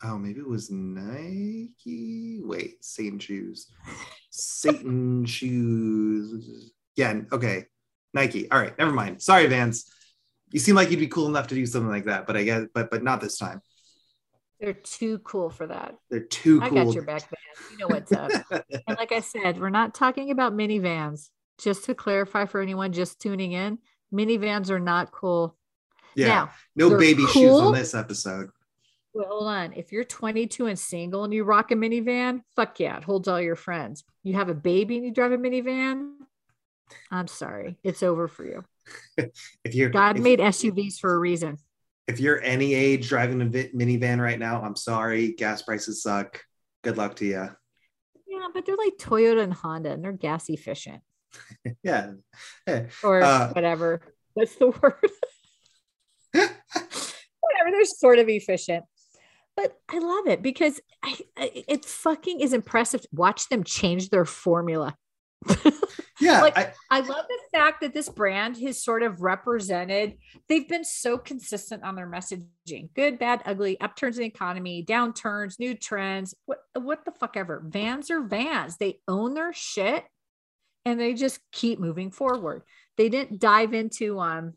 Oh, 0.03 0.17
maybe 0.17 0.39
it 0.39 0.47
was 0.47 0.69
Nike. 0.69 2.39
Wait, 2.43 2.83
Satan 2.83 3.17
shoes. 3.17 3.67
Satan 4.29 5.25
shoes. 5.25 6.71
Yeah, 6.95 7.21
okay. 7.31 7.65
Nike. 8.13 8.49
All 8.51 8.59
right, 8.59 8.77
never 8.77 8.91
mind. 8.91 9.21
Sorry, 9.21 9.47
Vans. 9.47 9.91
You 10.51 10.59
seem 10.59 10.75
like 10.75 10.91
you'd 10.91 10.99
be 10.99 11.07
cool 11.07 11.27
enough 11.27 11.47
to 11.47 11.55
do 11.55 11.65
something 11.65 11.89
like 11.89 12.05
that, 12.05 12.27
but 12.27 12.37
I 12.37 12.43
guess 12.43 12.65
but 12.73 12.91
but 12.91 13.03
not 13.03 13.21
this 13.21 13.37
time. 13.37 13.61
They're 14.59 14.73
too 14.73 15.19
cool 15.19 15.49
for 15.49 15.67
that. 15.67 15.95
They're 16.09 16.19
too 16.21 16.61
I 16.61 16.69
cool. 16.69 16.85
got 16.85 16.93
your 16.93 17.03
back, 17.03 17.23
man. 17.31 17.71
You 17.71 17.77
know 17.77 17.87
what's 17.87 18.11
up. 18.11 18.31
and 18.51 18.97
like 18.97 19.11
I 19.11 19.19
said, 19.19 19.59
we're 19.59 19.69
not 19.69 19.93
talking 19.93 20.31
about 20.31 20.53
minivans. 20.53 21.29
Just 21.59 21.85
to 21.85 21.95
clarify 21.95 22.45
for 22.45 22.61
anyone 22.61 22.93
just 22.93 23.19
tuning 23.19 23.51
in, 23.53 23.79
minivans 24.13 24.69
are 24.69 24.79
not 24.79 25.11
cool. 25.11 25.57
yeah. 26.15 26.27
Now, 26.27 26.49
no 26.75 26.97
baby 26.97 27.23
shoes 27.23 27.33
cool. 27.33 27.61
on 27.61 27.73
this 27.73 27.95
episode. 27.95 28.49
Well, 29.13 29.27
hold 29.27 29.47
on. 29.47 29.73
If 29.73 29.91
you're 29.91 30.03
22 30.03 30.67
and 30.67 30.77
single 30.77 31.23
and 31.23 31.33
you 31.33 31.43
rock 31.43 31.71
a 31.71 31.75
minivan, 31.75 32.41
fuck 32.55 32.79
yeah, 32.79 32.97
it 32.97 33.03
holds 33.03 33.27
all 33.27 33.41
your 33.41 33.55
friends. 33.55 34.03
You 34.23 34.35
have 34.35 34.49
a 34.49 34.53
baby 34.53 34.97
and 34.97 35.05
you 35.05 35.11
drive 35.11 35.31
a 35.31 35.37
minivan, 35.37 36.11
I'm 37.11 37.27
sorry, 37.27 37.77
it's 37.83 38.03
over 38.03 38.27
for 38.27 38.45
you. 38.45 38.63
If 39.63 39.75
you're 39.75 39.89
God 39.89 40.17
if, 40.17 40.23
made 40.23 40.39
SUVs 40.39 40.97
for 40.99 41.13
a 41.13 41.17
reason. 41.17 41.57
If 42.07 42.19
you're 42.19 42.41
any 42.41 42.73
age 42.73 43.09
driving 43.09 43.41
a 43.41 43.45
minivan 43.45 44.19
right 44.21 44.39
now, 44.39 44.61
I'm 44.61 44.75
sorry. 44.75 45.33
Gas 45.33 45.61
prices 45.61 46.01
suck. 46.01 46.41
Good 46.83 46.97
luck 46.97 47.15
to 47.17 47.25
you. 47.25 47.49
Yeah, 48.27 48.47
but 48.53 48.65
they're 48.65 48.75
like 48.77 48.97
Toyota 48.97 49.41
and 49.43 49.53
Honda 49.53 49.91
and 49.91 50.03
they're 50.03 50.11
gas 50.11 50.49
efficient 50.49 51.01
Yeah. 51.83 52.11
Eh, 52.67 52.85
or 53.03 53.21
Uh, 53.21 53.51
whatever. 53.53 54.01
What's 54.33 54.55
the 54.55 54.67
word? 54.81 55.11
whatever, 56.33 57.71
they're 57.71 57.85
sort 57.85 58.19
of 58.19 58.29
efficient. 58.29 58.85
But 59.55 59.75
I 59.89 59.97
love 59.97 60.27
it 60.27 60.41
because 60.43 60.79
I, 61.03 61.17
I, 61.35 61.63
it 61.67 61.83
fucking 61.83 62.41
is 62.41 62.53
impressive. 62.53 63.03
Watch 63.11 63.49
them 63.49 63.63
change 63.63 64.09
their 64.09 64.25
formula. 64.25 64.95
Yeah. 66.19 66.41
Like- 66.41 66.57
I, 66.57 66.73
I 66.89 66.99
love 67.01 67.25
the 67.27 67.39
fact 67.57 67.81
that 67.81 67.93
this 67.93 68.09
brand 68.09 68.57
has 68.57 68.83
sort 68.83 69.03
of 69.03 69.21
represented, 69.21 70.17
they've 70.47 70.67
been 70.67 70.83
so 70.83 71.17
consistent 71.17 71.83
on 71.83 71.95
their 71.95 72.09
messaging 72.09 72.89
good, 72.95 73.19
bad, 73.19 73.41
ugly, 73.45 73.79
upturns 73.79 74.17
in 74.17 74.21
the 74.21 74.27
economy, 74.27 74.83
downturns, 74.83 75.59
new 75.59 75.75
trends, 75.75 76.33
what, 76.45 76.59
what 76.73 77.05
the 77.05 77.11
fuck 77.11 77.37
ever. 77.37 77.61
Vans 77.65 78.09
are 78.09 78.21
vans. 78.21 78.77
They 78.77 78.99
own 79.07 79.33
their 79.33 79.53
shit 79.53 80.03
and 80.85 80.99
they 80.99 81.13
just 81.13 81.39
keep 81.51 81.79
moving 81.79 82.11
forward. 82.11 82.63
They 82.97 83.09
didn't 83.09 83.39
dive 83.39 83.73
into, 83.73 84.19
um, 84.19 84.53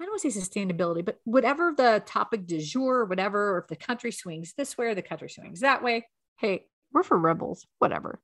I 0.00 0.04
don't 0.04 0.12
want 0.12 0.22
to 0.22 0.30
say 0.30 0.40
sustainability, 0.40 1.04
but 1.04 1.18
whatever 1.24 1.72
the 1.76 2.02
topic 2.04 2.46
du 2.46 2.60
jour, 2.60 3.04
whatever, 3.04 3.54
or 3.54 3.58
if 3.58 3.68
the 3.68 3.76
country 3.76 4.12
swings 4.12 4.52
this 4.56 4.76
way 4.76 4.86
or 4.86 4.94
the 4.94 5.02
country 5.02 5.28
swings 5.28 5.60
that 5.60 5.82
way, 5.82 6.06
hey, 6.38 6.66
we're 6.92 7.02
for 7.02 7.18
rebels, 7.18 7.66
whatever. 7.78 8.20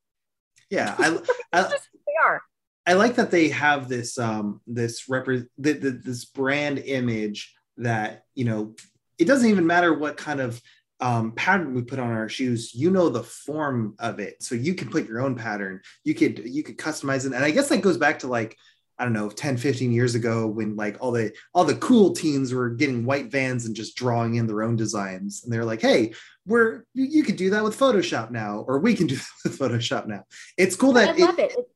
Yeah. 0.71 0.95
I, 0.99 1.19
I, 1.53 1.63
They 1.63 2.13
are. 2.25 2.43
I 2.87 2.95
like 2.95 3.17
that 3.17 3.31
they 3.31 3.49
have 3.49 3.89
this 3.89 4.19
um 4.19 4.61
this 4.67 5.07
repre- 5.09 5.49
the, 5.59 5.73
the, 5.73 5.91
this 5.91 6.25
brand 6.25 6.79
image 6.79 7.55
that 7.77 8.25
you 8.35 8.45
know 8.45 8.75
it 9.19 9.27
doesn't 9.27 9.51
even 9.51 9.67
matter 9.67 9.93
what 9.93 10.17
kind 10.17 10.41
of 10.41 10.61
um, 11.03 11.33
pattern 11.33 11.73
we 11.73 11.81
put 11.81 11.99
on 11.99 12.11
our 12.11 12.29
shoes 12.29 12.75
you 12.75 12.91
know 12.91 13.09
the 13.09 13.23
form 13.23 13.95
of 13.99 14.19
it 14.19 14.43
so 14.43 14.55
you 14.55 14.75
can 14.75 14.91
put 14.91 15.09
your 15.09 15.23
own 15.23 15.35
pattern 15.35 15.81
you 16.05 16.15
could 16.15 16.41
you 16.45 16.63
could 16.63 16.77
customize 16.77 17.25
it 17.25 17.33
and 17.33 17.43
i 17.43 17.51
guess 17.51 17.71
that 17.71 17.81
goes 17.81 17.97
back 17.97 18.19
to 18.19 18.27
like 18.27 18.55
i 19.01 19.05
don't 19.05 19.13
know 19.13 19.29
10 19.29 19.57
15 19.57 19.91
years 19.91 20.15
ago 20.15 20.47
when 20.47 20.77
like 20.77 20.97
all 21.01 21.11
the 21.11 21.33
all 21.55 21.65
the 21.65 21.77
cool 21.77 22.13
teens 22.13 22.53
were 22.53 22.71
getting 22.71 23.05
white 23.05 23.31
vans 23.31 23.67
and 23.67 23.75
just 23.75 23.97
drawing 23.97 24.37
in 24.37 24.47
their 24.47 24.63
own 24.63 24.77
designs 24.77 25.43
and 25.43 25.53
they're 25.53 25.65
like 25.65 25.81
hey 25.81 26.13
we're 26.47 26.85
you, 26.95 27.05
you 27.05 27.23
could 27.23 27.37
do 27.37 27.51
that 27.51 27.65
with 27.65 27.79
photoshop 27.79 28.31
now 28.31 28.65
or 28.69 28.79
we 28.79 28.95
can 28.95 29.07
do 29.07 29.17
that 29.17 29.27
with 29.45 29.59
photoshop 29.59 30.07
now 30.07 30.23
it's 30.57 30.77
cool 30.77 30.93
that 30.93 31.17
I 31.21 31.25
love 31.27 31.39
it, 31.39 31.53
it. 31.53 31.67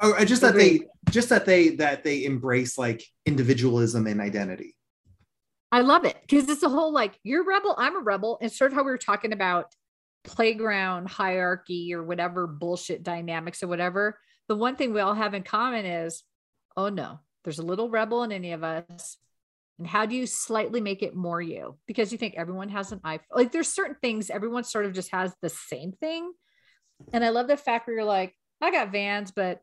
Oh, 0.00 0.14
I 0.14 0.24
just 0.24 0.42
that 0.42 0.54
they 0.54 0.80
just 1.10 1.28
that 1.28 1.46
they 1.46 1.70
that 1.70 2.04
they 2.04 2.24
embrace 2.24 2.78
like 2.78 3.04
individualism 3.26 4.06
and 4.06 4.20
identity. 4.20 4.76
I 5.70 5.80
love 5.80 6.04
it 6.04 6.16
because 6.20 6.48
it's 6.48 6.62
a 6.62 6.68
whole 6.68 6.92
like 6.92 7.18
you're 7.22 7.42
a 7.42 7.44
rebel, 7.44 7.74
I'm 7.76 7.96
a 7.96 8.00
rebel, 8.00 8.38
and 8.40 8.50
sort 8.50 8.70
of 8.70 8.76
how 8.76 8.84
we 8.84 8.90
were 8.90 8.98
talking 8.98 9.32
about 9.32 9.74
playground 10.24 11.08
hierarchy 11.08 11.92
or 11.94 12.02
whatever 12.02 12.46
bullshit 12.46 13.02
dynamics 13.02 13.62
or 13.62 13.68
whatever. 13.68 14.18
The 14.48 14.56
one 14.56 14.76
thing 14.76 14.92
we 14.92 15.00
all 15.00 15.14
have 15.14 15.34
in 15.34 15.42
common 15.42 15.86
is, 15.86 16.22
oh 16.76 16.88
no, 16.88 17.20
there's 17.44 17.58
a 17.58 17.64
little 17.64 17.88
rebel 17.88 18.22
in 18.22 18.32
any 18.32 18.52
of 18.52 18.64
us. 18.64 19.16
And 19.78 19.86
how 19.86 20.06
do 20.06 20.14
you 20.14 20.26
slightly 20.26 20.80
make 20.80 21.02
it 21.02 21.16
more 21.16 21.40
you? 21.40 21.76
Because 21.86 22.12
you 22.12 22.18
think 22.18 22.34
everyone 22.36 22.68
has 22.68 22.92
an 22.92 23.00
iPhone. 23.00 23.20
Like 23.34 23.52
there's 23.52 23.68
certain 23.68 23.96
things 24.00 24.30
everyone 24.30 24.64
sort 24.64 24.86
of 24.86 24.92
just 24.92 25.10
has 25.10 25.34
the 25.42 25.48
same 25.48 25.92
thing. 25.92 26.32
And 27.12 27.24
I 27.24 27.30
love 27.30 27.48
the 27.48 27.56
fact 27.56 27.86
where 27.86 27.96
you're 27.96 28.04
like, 28.04 28.34
I 28.60 28.70
got 28.70 28.92
vans, 28.92 29.32
but 29.32 29.60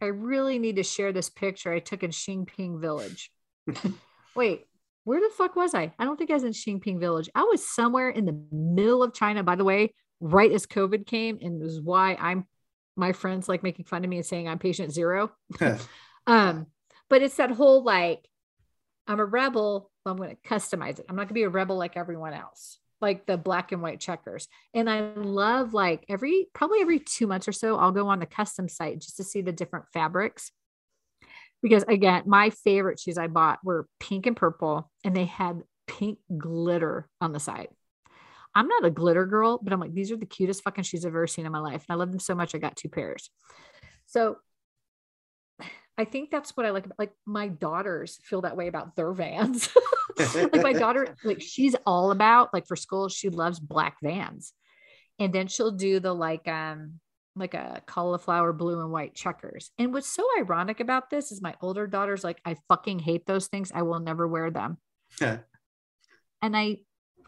I 0.00 0.06
really 0.06 0.58
need 0.58 0.76
to 0.76 0.82
share 0.82 1.12
this 1.12 1.30
picture 1.30 1.72
I 1.72 1.78
took 1.78 2.02
in 2.02 2.10
Xingping 2.10 2.80
Village. 2.80 3.30
Wait, 4.34 4.66
where 5.04 5.20
the 5.20 5.34
fuck 5.36 5.56
was 5.56 5.74
I? 5.74 5.92
I 5.98 6.04
don't 6.04 6.16
think 6.16 6.30
I 6.30 6.34
was 6.34 6.44
in 6.44 6.52
Xingping 6.52 6.98
Village. 6.98 7.28
I 7.34 7.42
was 7.42 7.66
somewhere 7.66 8.08
in 8.08 8.24
the 8.24 8.42
middle 8.50 9.02
of 9.02 9.14
China, 9.14 9.42
by 9.42 9.56
the 9.56 9.64
way, 9.64 9.94
right 10.20 10.50
as 10.50 10.66
COVID 10.66 11.06
came, 11.06 11.38
and 11.40 11.60
was 11.60 11.80
why 11.80 12.14
I'm 12.14 12.46
my 12.96 13.12
friends 13.12 13.48
like 13.48 13.62
making 13.62 13.84
fun 13.84 14.04
of 14.04 14.10
me 14.10 14.16
and 14.16 14.26
saying 14.26 14.48
I'm 14.48 14.58
patient 14.58 14.92
zero. 14.92 15.32
um, 16.26 16.66
but 17.08 17.22
it's 17.22 17.36
that 17.36 17.50
whole 17.50 17.82
like, 17.82 18.26
I'm 19.06 19.20
a 19.20 19.24
rebel, 19.24 19.90
but 20.04 20.12
I'm 20.12 20.16
going 20.16 20.30
to 20.30 20.48
customize 20.48 20.98
it. 20.98 21.06
I'm 21.08 21.16
not 21.16 21.22
going 21.22 21.28
to 21.28 21.34
be 21.34 21.42
a 21.42 21.48
rebel 21.48 21.76
like 21.76 21.96
everyone 21.96 22.32
else, 22.32 22.78
like 23.00 23.26
the 23.26 23.36
black 23.36 23.72
and 23.72 23.82
white 23.82 24.00
checkers. 24.00 24.48
And 24.72 24.88
I 24.88 25.12
love 25.14 25.74
like 25.74 26.04
every 26.08 26.48
probably 26.54 26.80
every 26.80 27.00
two 27.00 27.26
months 27.26 27.48
or 27.48 27.52
so, 27.52 27.76
I'll 27.76 27.92
go 27.92 28.08
on 28.08 28.20
the 28.20 28.26
custom 28.26 28.68
site 28.68 29.00
just 29.00 29.16
to 29.18 29.24
see 29.24 29.42
the 29.42 29.52
different 29.52 29.86
fabrics. 29.92 30.50
Because 31.62 31.82
again, 31.84 32.24
my 32.26 32.50
favorite 32.50 33.00
shoes 33.00 33.18
I 33.18 33.26
bought 33.26 33.58
were 33.64 33.88
pink 33.98 34.26
and 34.26 34.36
purple, 34.36 34.90
and 35.02 35.16
they 35.16 35.24
had 35.24 35.62
pink 35.86 36.18
glitter 36.36 37.08
on 37.20 37.32
the 37.32 37.40
side. 37.40 37.68
I'm 38.54 38.68
not 38.68 38.84
a 38.84 38.90
glitter 38.90 39.26
girl, 39.26 39.58
but 39.62 39.72
I'm 39.72 39.80
like, 39.80 39.94
these 39.94 40.12
are 40.12 40.16
the 40.16 40.26
cutest 40.26 40.62
fucking 40.62 40.84
shoes 40.84 41.04
I've 41.04 41.10
ever 41.10 41.26
seen 41.26 41.46
in 41.46 41.52
my 41.52 41.58
life. 41.58 41.84
And 41.88 41.94
I 41.94 41.98
love 41.98 42.10
them 42.10 42.20
so 42.20 42.34
much. 42.34 42.54
I 42.54 42.58
got 42.58 42.76
two 42.76 42.88
pairs. 42.88 43.30
So 44.06 44.36
I 45.96 46.04
think 46.04 46.30
that's 46.30 46.56
what 46.56 46.66
I 46.66 46.70
like. 46.70 46.86
about- 46.86 46.98
Like 46.98 47.12
my 47.26 47.48
daughters 47.48 48.18
feel 48.24 48.42
that 48.42 48.56
way 48.56 48.68
about 48.68 48.96
their 48.96 49.12
vans. 49.12 49.68
like 50.34 50.62
my 50.62 50.72
daughter, 50.72 51.14
like 51.24 51.40
she's 51.40 51.76
all 51.86 52.10
about 52.10 52.52
like 52.52 52.66
for 52.66 52.76
school, 52.76 53.08
she 53.08 53.28
loves 53.28 53.60
black 53.60 53.96
vans. 54.02 54.52
And 55.18 55.32
then 55.32 55.46
she'll 55.46 55.70
do 55.72 56.00
the 56.00 56.12
like 56.12 56.46
um 56.48 57.00
like 57.36 57.54
a 57.54 57.82
cauliflower 57.86 58.52
blue 58.52 58.80
and 58.80 58.92
white 58.92 59.14
checkers. 59.14 59.70
And 59.78 59.92
what's 59.92 60.06
so 60.08 60.24
ironic 60.38 60.78
about 60.78 61.10
this 61.10 61.32
is 61.32 61.42
my 61.42 61.54
older 61.60 61.86
daughter's 61.88 62.22
like, 62.22 62.40
I 62.44 62.56
fucking 62.68 63.00
hate 63.00 63.26
those 63.26 63.48
things. 63.48 63.72
I 63.74 63.82
will 63.82 63.98
never 63.98 64.26
wear 64.28 64.50
them. 64.50 64.78
Yeah. 65.20 65.38
And 66.42 66.54
I 66.54 66.80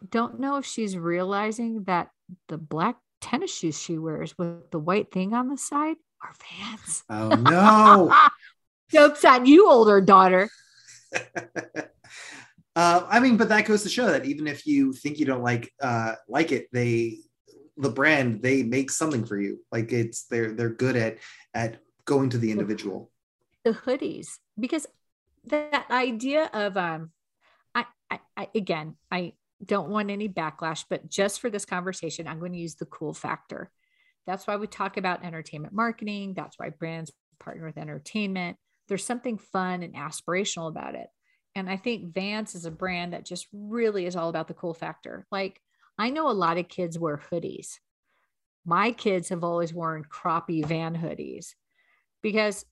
don't 0.09 0.39
know 0.39 0.57
if 0.57 0.65
she's 0.65 0.97
realizing 0.97 1.83
that 1.83 2.09
the 2.47 2.57
black 2.57 2.97
tennis 3.21 3.55
shoes 3.55 3.79
she 3.79 3.97
wears 3.97 4.37
with 4.37 4.69
the 4.71 4.79
white 4.79 5.11
thing 5.11 5.33
on 5.33 5.49
the 5.49 5.57
side 5.57 5.97
are 6.23 6.33
Vans. 6.59 7.03
oh 7.09 7.29
no. 7.29 8.13
Jokes 8.91 9.25
on 9.25 9.45
you, 9.45 9.69
older 9.69 9.99
daughter. 9.99 10.49
uh, 12.75 13.05
I 13.09 13.19
mean, 13.19 13.35
but 13.35 13.49
that 13.49 13.65
goes 13.65 13.83
to 13.83 13.89
show 13.89 14.07
that 14.07 14.25
even 14.25 14.47
if 14.47 14.65
you 14.65 14.93
think 14.93 15.19
you 15.19 15.25
don't 15.25 15.43
like 15.43 15.73
uh, 15.81 16.13
like 16.29 16.53
it, 16.53 16.67
they 16.71 17.19
the 17.75 17.89
brand 17.89 18.41
they 18.41 18.63
make 18.63 18.89
something 18.91 19.25
for 19.25 19.39
you. 19.39 19.59
Like 19.71 19.91
it's 19.91 20.23
they're 20.23 20.53
they're 20.53 20.69
good 20.69 20.95
at 20.95 21.17
at 21.53 21.79
going 22.05 22.29
to 22.29 22.37
the 22.37 22.51
individual. 22.51 23.11
the 23.65 23.73
hoodies 23.73 24.27
because 24.57 24.87
that 25.45 25.85
idea 25.91 26.49
of 26.53 26.77
um 26.77 27.11
I, 27.75 27.85
I, 28.09 28.19
I 28.35 28.47
again 28.55 28.95
I 29.11 29.33
don't 29.65 29.89
want 29.89 30.11
any 30.11 30.29
backlash, 30.29 30.85
but 30.89 31.09
just 31.09 31.41
for 31.41 31.49
this 31.49 31.65
conversation, 31.65 32.27
I'm 32.27 32.39
going 32.39 32.53
to 32.53 32.59
use 32.59 32.75
the 32.75 32.85
cool 32.85 33.13
factor. 33.13 33.71
That's 34.25 34.45
why 34.45 34.57
we 34.57 34.67
talk 34.67 34.97
about 34.97 35.23
entertainment 35.23 35.73
marketing. 35.73 36.33
That's 36.35 36.59
why 36.59 36.69
brands 36.69 37.11
partner 37.39 37.65
with 37.65 37.77
entertainment. 37.77 38.57
There's 38.87 39.03
something 39.03 39.37
fun 39.37 39.83
and 39.83 39.95
aspirational 39.95 40.69
about 40.69 40.95
it. 40.95 41.07
And 41.55 41.69
I 41.69 41.77
think 41.77 42.13
Vans 42.13 42.53
is 42.53 42.65
a 42.65 42.71
brand 42.71 43.13
that 43.13 43.25
just 43.25 43.47
really 43.51 44.05
is 44.05 44.15
all 44.15 44.29
about 44.29 44.47
the 44.47 44.53
cool 44.53 44.73
factor. 44.73 45.25
Like, 45.31 45.59
I 45.97 46.11
know 46.11 46.29
a 46.29 46.31
lot 46.31 46.57
of 46.57 46.67
kids 46.67 46.99
wear 46.99 47.19
hoodies. 47.31 47.77
My 48.65 48.91
kids 48.91 49.29
have 49.29 49.43
always 49.43 49.73
worn 49.73 50.03
croppy 50.03 50.63
van 50.63 50.95
hoodies 50.95 51.53
because, 52.21 52.65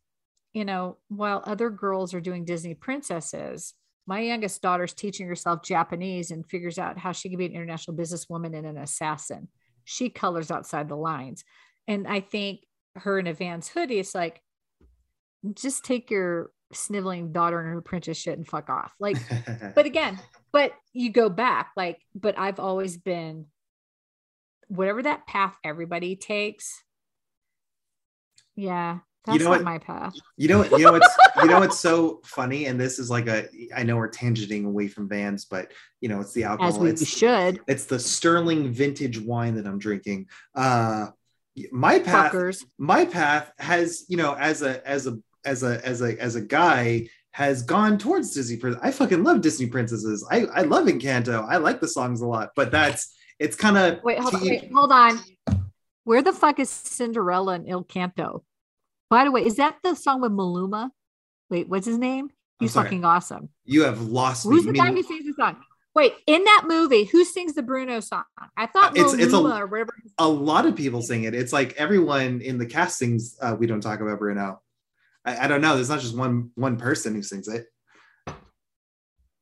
you 0.54 0.66
know, 0.66 0.98
while 1.08 1.42
other 1.46 1.70
girls 1.70 2.14
are 2.14 2.22
doing 2.22 2.46
Disney 2.46 2.76
princesses, 2.76 3.74
my 4.08 4.20
youngest 4.20 4.62
daughter's 4.62 4.94
teaching 4.94 5.28
herself 5.28 5.64
Japanese 5.64 6.32
and 6.32 6.46
figures 6.46 6.78
out 6.78 6.98
how 6.98 7.12
she 7.12 7.30
can 7.30 7.40
be 7.40 7.46
an 7.46 7.54
international 7.54 7.98
businesswoman 7.98 8.56
and 8.56 8.68
an 8.68 8.78
assassin. 8.78 9.48
She 9.84 10.10
colors 10.10 10.52
outside 10.52 10.90
the 10.90 10.96
lines. 10.96 11.44
And 11.88 12.08
I 12.08 12.20
think 12.20 12.62
her 12.96 13.20
in 13.20 13.28
a 13.28 13.34
Vans 13.34 13.68
hoodie, 13.68 14.00
it's 14.00 14.16
like, 14.16 14.42
just 15.54 15.86
take 15.86 16.10
your 16.10 16.52
sniveling 16.72 17.32
daughter 17.32 17.60
and 17.60 17.70
her 17.70 17.78
apprentice 17.80 18.18
shit 18.18 18.38
and 18.38 18.48
fuck 18.48 18.70
off. 18.70 18.94
Like, 19.00 19.18
but 19.76 19.86
again, 19.86 20.20
but 20.52 20.74
you 20.94 21.12
go 21.12 21.30
back, 21.30 21.72
like, 21.76 22.00
but 22.14 22.38
I've 22.38 22.60
always 22.60 22.98
been 22.98 23.48
whatever 24.68 25.04
that 25.04 25.28
path 25.28 25.56
everybody 25.64 26.16
takes. 26.16 26.84
Yeah, 28.56 29.00
that's 29.26 29.38
You 29.38 29.44
know 29.44 29.52
not 29.52 29.58
what? 29.58 29.64
my 29.64 29.78
path. 29.78 30.16
You 30.38 30.48
know, 30.48 30.64
you 30.64 30.86
know 30.86 30.92
what's 30.94 31.18
you 31.42 31.48
know 31.48 31.60
what's 31.60 31.80
so 31.90 32.22
funny, 32.24 32.66
and 32.66 32.80
this 32.80 33.00
is 33.00 33.10
like 33.10 33.28
a 33.28 33.48
I 33.76 33.84
know 33.84 33.96
we're 33.98 34.10
tangenting 34.10 34.66
away 34.66 34.88
from 34.88 35.10
Vans, 35.10 35.46
but 35.46 35.72
you 36.02 36.10
know 36.10 36.22
it's 36.22 36.34
the 36.34 36.44
alcohol. 36.44 36.72
As 36.72 36.78
we 36.78 36.90
it's 36.90 37.08
should, 37.08 37.62
it's 37.68 37.86
the 37.86 38.00
Sterling 38.00 38.72
vintage 38.72 39.20
wine 39.20 39.56
that 39.56 39.66
I'm 39.66 39.80
drinking. 39.80 40.28
Uh, 40.54 41.08
my 41.72 42.00
path, 42.00 42.32
fuckers. 42.32 42.66
my 42.78 43.06
path 43.06 43.52
has 43.60 44.06
you 44.08 44.18
know 44.18 44.34
as 44.36 44.62
a 44.62 44.88
as 44.88 45.08
a 45.08 45.18
as 45.46 45.64
a 45.64 45.86
as 45.86 46.02
a 46.02 46.22
as 46.22 46.36
a 46.36 46.42
guy 46.42 47.08
has 47.32 47.64
gone 47.64 47.98
towards 47.98 48.34
Disney 48.34 48.58
princess. 48.58 48.82
I 48.84 48.92
fucking 48.92 49.24
love 49.24 49.42
Disney 49.42 49.68
princesses. 49.68 50.26
I 50.30 50.46
I 50.46 50.62
love 50.62 50.88
Encanto. 50.88 51.46
I 51.50 51.58
like 51.58 51.82
the 51.82 51.88
songs 51.88 52.22
a 52.22 52.28
lot, 52.28 52.52
but 52.56 52.72
that's 52.72 53.14
it's 53.40 53.56
kind 53.56 53.78
of 53.78 54.04
Wait, 54.04 54.20
hold 54.20 54.36
on. 54.36 54.42
Wait, 54.42 54.72
hold 54.74 54.92
on. 54.92 55.20
Where 56.06 56.22
the 56.22 56.34
fuck 56.34 56.60
is 56.60 56.70
Cinderella 56.70 57.54
and 57.54 57.66
Encanto? 57.66 58.44
By 59.10 59.24
the 59.24 59.32
way, 59.32 59.46
is 59.46 59.58
that 59.58 59.78
the 59.84 59.96
song 59.96 60.22
with 60.22 60.32
Maluma? 60.32 60.90
Wait, 61.50 61.70
what's 61.70 61.86
his 61.86 61.98
name? 61.98 62.30
He's 62.60 62.74
fucking 62.74 63.04
awesome. 63.06 63.50
You 63.66 63.84
have 63.84 64.02
lost 64.02 64.44
Who's 64.46 64.66
me. 64.66 64.72
the 64.72 64.78
guy 64.78 64.92
who 64.92 65.04
sings 65.04 65.26
the 65.26 65.34
song? 65.34 65.58
Wait, 65.94 66.14
in 66.28 66.44
that 66.44 66.64
movie, 66.68 67.04
who 67.06 67.24
sings 67.24 67.54
the 67.54 67.62
Bruno 67.64 68.00
song? 68.00 68.24
I 68.58 68.66
thought 68.66 68.98
It's- 68.98 69.14
Maluma 69.14 69.20
it's 69.24 69.34
a- 69.34 69.38
or 69.62 69.66
whatever. 69.68 69.94
a 70.18 70.28
lot 70.28 70.66
of 70.66 70.76
people 70.76 71.02
sing 71.02 71.24
it. 71.24 71.34
It's 71.36 71.54
like 71.54 71.74
everyone 71.74 72.42
in 72.42 72.58
the 72.58 72.66
cast 72.66 72.98
sings. 72.98 73.38
Uh, 73.42 73.56
we 73.58 73.68
don't 73.68 73.82
talk 73.82 74.00
about 74.02 74.20
Bruno. 74.20 74.62
I, 75.26 75.46
I 75.46 75.48
don't 75.48 75.62
know. 75.62 75.76
There's 75.76 75.90
not 75.90 76.00
just 76.00 76.16
one 76.18 76.52
one 76.56 76.78
person 76.78 77.14
who 77.16 77.22
sings 77.24 77.48
it. 77.48 77.66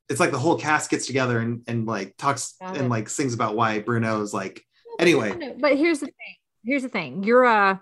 It's 0.10 0.20
like 0.20 0.32
the 0.32 0.40
whole 0.40 0.58
cast 0.60 0.90
gets 0.90 1.08
together 1.08 1.40
and 1.40 1.62
and 1.68 1.86
like 1.88 2.16
talks 2.18 2.56
and 2.62 2.90
like 2.90 3.10
sings 3.10 3.34
about 3.34 3.56
why 3.56 3.80
Bruno 3.80 4.22
is 4.22 4.34
like. 4.34 4.64
Anyway, 5.00 5.56
but 5.60 5.76
here's 5.78 6.00
the 6.02 6.06
thing. 6.08 6.36
Here's 6.64 6.84
the 6.84 6.90
thing. 6.90 7.24
You're 7.24 7.46
uh 7.46 7.78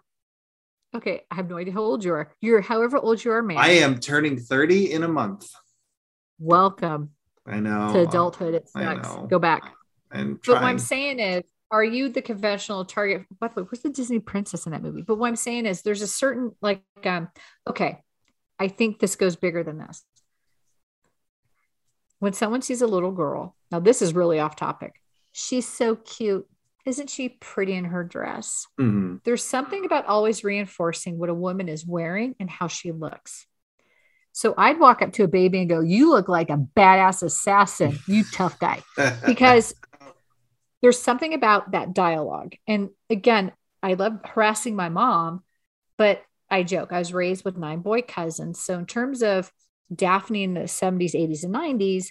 okay. 0.95 1.21
I 1.29 1.35
have 1.35 1.49
no 1.49 1.57
idea 1.57 1.73
how 1.73 1.81
old 1.81 2.03
you 2.03 2.13
are. 2.13 2.31
You're 2.41 2.61
however 2.61 2.97
old 2.97 3.23
you 3.23 3.31
are, 3.31 3.41
man. 3.41 3.57
I 3.57 3.69
am 3.69 3.99
turning 3.99 4.37
30 4.37 4.93
in 4.93 5.03
a 5.03 5.07
month. 5.07 5.49
Welcome 6.39 7.11
I 7.45 7.59
know. 7.59 7.93
to 7.93 7.99
adulthood. 8.01 8.55
It 8.55 8.69
sucks. 8.69 9.07
Go 9.29 9.39
back. 9.39 9.73
And 10.11 10.39
But 10.45 10.55
what. 10.55 10.63
I'm 10.63 10.79
saying 10.79 11.19
is, 11.19 11.43
are 11.71 11.83
you 11.83 12.09
the 12.09 12.21
conventional 12.21 12.83
target? 12.83 13.25
By 13.39 13.47
the 13.47 13.61
way, 13.61 13.67
where's 13.69 13.81
the 13.81 13.89
Disney 13.89 14.19
princess 14.19 14.65
in 14.65 14.73
that 14.73 14.81
movie? 14.81 15.03
But 15.03 15.15
what 15.15 15.27
I'm 15.27 15.35
saying 15.37 15.65
is, 15.65 15.81
there's 15.81 16.01
a 16.01 16.07
certain 16.07 16.51
like, 16.61 16.83
um, 17.05 17.29
okay, 17.65 17.99
I 18.59 18.67
think 18.67 18.99
this 18.99 19.15
goes 19.15 19.35
bigger 19.35 19.63
than 19.63 19.77
this. 19.77 20.03
When 22.19 22.33
someone 22.33 22.61
sees 22.61 22.81
a 22.81 22.87
little 22.87 23.11
girl, 23.11 23.55
now 23.71 23.79
this 23.79 24.01
is 24.01 24.13
really 24.13 24.39
off 24.39 24.55
topic. 24.55 25.01
She's 25.31 25.67
so 25.67 25.95
cute. 25.95 26.47
Isn't 26.85 27.09
she 27.09 27.29
pretty 27.29 27.73
in 27.73 27.85
her 27.85 28.03
dress? 28.03 28.67
Mhm. 28.79 29.23
There's 29.23 29.43
something 29.43 29.85
about 29.85 30.05
always 30.05 30.43
reinforcing 30.43 31.17
what 31.17 31.29
a 31.29 31.33
woman 31.33 31.69
is 31.69 31.85
wearing 31.85 32.35
and 32.39 32.49
how 32.49 32.67
she 32.67 32.91
looks. 32.91 33.45
So 34.31 34.53
I'd 34.57 34.79
walk 34.79 35.01
up 35.01 35.13
to 35.13 35.23
a 35.23 35.27
baby 35.27 35.59
and 35.59 35.69
go, 35.69 35.81
You 35.81 36.09
look 36.09 36.27
like 36.27 36.49
a 36.49 36.57
badass 36.57 37.21
assassin, 37.23 37.99
you 38.07 38.23
tough 38.31 38.59
guy 38.59 38.81
because 39.25 39.73
there's 40.81 40.99
something 40.99 41.33
about 41.33 41.71
that 41.71 41.93
dialogue. 41.93 42.53
And 42.67 42.89
again, 43.09 43.51
I 43.83 43.93
love 43.93 44.19
harassing 44.25 44.75
my 44.75 44.89
mom, 44.89 45.43
but 45.97 46.23
I 46.49 46.63
joke. 46.63 46.91
I 46.91 46.99
was 46.99 47.13
raised 47.13 47.45
with 47.45 47.57
nine 47.57 47.79
boy 47.79 48.01
cousins. 48.01 48.59
So, 48.59 48.77
in 48.77 48.85
terms 48.85 49.21
of 49.21 49.51
Daphne 49.93 50.43
in 50.43 50.53
the 50.53 50.61
70s, 50.61 51.13
80s, 51.13 51.43
and 51.43 51.53
90s, 51.53 52.07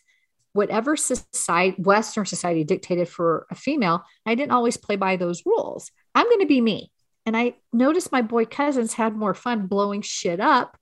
whatever 0.52 0.96
society, 0.96 1.80
Western 1.80 2.26
society 2.26 2.64
dictated 2.64 3.08
for 3.08 3.46
a 3.50 3.54
female, 3.54 4.04
I 4.26 4.34
didn't 4.34 4.52
always 4.52 4.76
play 4.76 4.96
by 4.96 5.16
those 5.16 5.44
rules. 5.46 5.90
I'm 6.14 6.26
going 6.26 6.40
to 6.40 6.46
be 6.46 6.60
me. 6.60 6.90
And 7.26 7.36
I 7.36 7.54
noticed 7.72 8.12
my 8.12 8.22
boy 8.22 8.46
cousins 8.46 8.94
had 8.94 9.14
more 9.14 9.34
fun 9.34 9.66
blowing 9.66 10.02
shit 10.02 10.40
up 10.40 10.76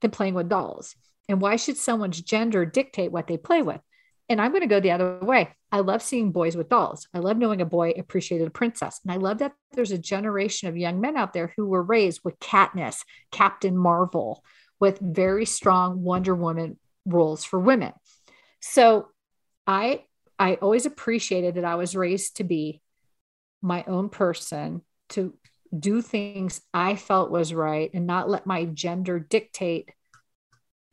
than 0.00 0.10
playing 0.10 0.34
with 0.34 0.48
dolls. 0.48 0.94
And 1.28 1.40
why 1.40 1.56
should 1.56 1.76
someone's 1.76 2.20
gender 2.20 2.64
dictate 2.64 3.12
what 3.12 3.26
they 3.26 3.36
play 3.36 3.62
with? 3.62 3.80
And 4.28 4.40
I'm 4.40 4.52
going 4.52 4.62
to 4.62 4.66
go 4.66 4.80
the 4.80 4.92
other 4.92 5.18
way. 5.20 5.50
I 5.70 5.80
love 5.80 6.02
seeing 6.02 6.32
boys 6.32 6.56
with 6.56 6.68
dolls. 6.68 7.08
I 7.12 7.18
love 7.18 7.36
knowing 7.36 7.60
a 7.60 7.66
boy 7.66 7.90
appreciated 7.98 8.46
a 8.46 8.50
princess. 8.50 9.00
And 9.04 9.12
I 9.12 9.16
love 9.16 9.38
that 9.38 9.52
there's 9.72 9.90
a 9.90 9.98
generation 9.98 10.68
of 10.68 10.76
young 10.76 11.00
men 11.00 11.16
out 11.16 11.32
there 11.32 11.52
who 11.56 11.66
were 11.66 11.82
raised 11.82 12.20
with 12.24 12.38
Katniss, 12.38 13.02
Captain 13.30 13.76
Marvel, 13.76 14.42
with 14.80 14.98
very 15.00 15.44
strong 15.44 16.02
Wonder 16.02 16.34
Woman 16.34 16.78
roles 17.04 17.44
for 17.44 17.58
women. 17.58 17.92
So 18.66 19.08
I 19.66 20.04
I 20.38 20.54
always 20.54 20.86
appreciated 20.86 21.56
that 21.56 21.66
I 21.66 21.74
was 21.74 21.94
raised 21.94 22.38
to 22.38 22.44
be 22.44 22.80
my 23.60 23.84
own 23.86 24.08
person, 24.08 24.80
to 25.10 25.34
do 25.78 26.00
things 26.00 26.62
I 26.72 26.96
felt 26.96 27.30
was 27.30 27.52
right 27.52 27.90
and 27.92 28.06
not 28.06 28.28
let 28.28 28.46
my 28.46 28.64
gender 28.64 29.18
dictate 29.18 29.90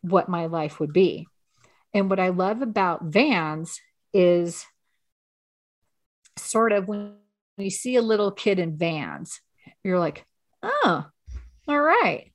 what 0.01 0.27
my 0.27 0.47
life 0.47 0.79
would 0.79 0.91
be. 0.91 1.27
And 1.93 2.09
what 2.09 2.19
I 2.19 2.29
love 2.29 2.61
about 2.61 3.05
Vans 3.05 3.79
is 4.13 4.65
sort 6.37 6.73
of 6.73 6.87
when 6.87 7.15
you 7.57 7.69
see 7.69 7.95
a 7.95 8.01
little 8.01 8.31
kid 8.31 8.59
in 8.59 8.77
Vans, 8.77 9.39
you're 9.83 9.99
like, 9.99 10.25
oh, 10.61 11.05
all 11.67 11.81
right. 11.81 12.30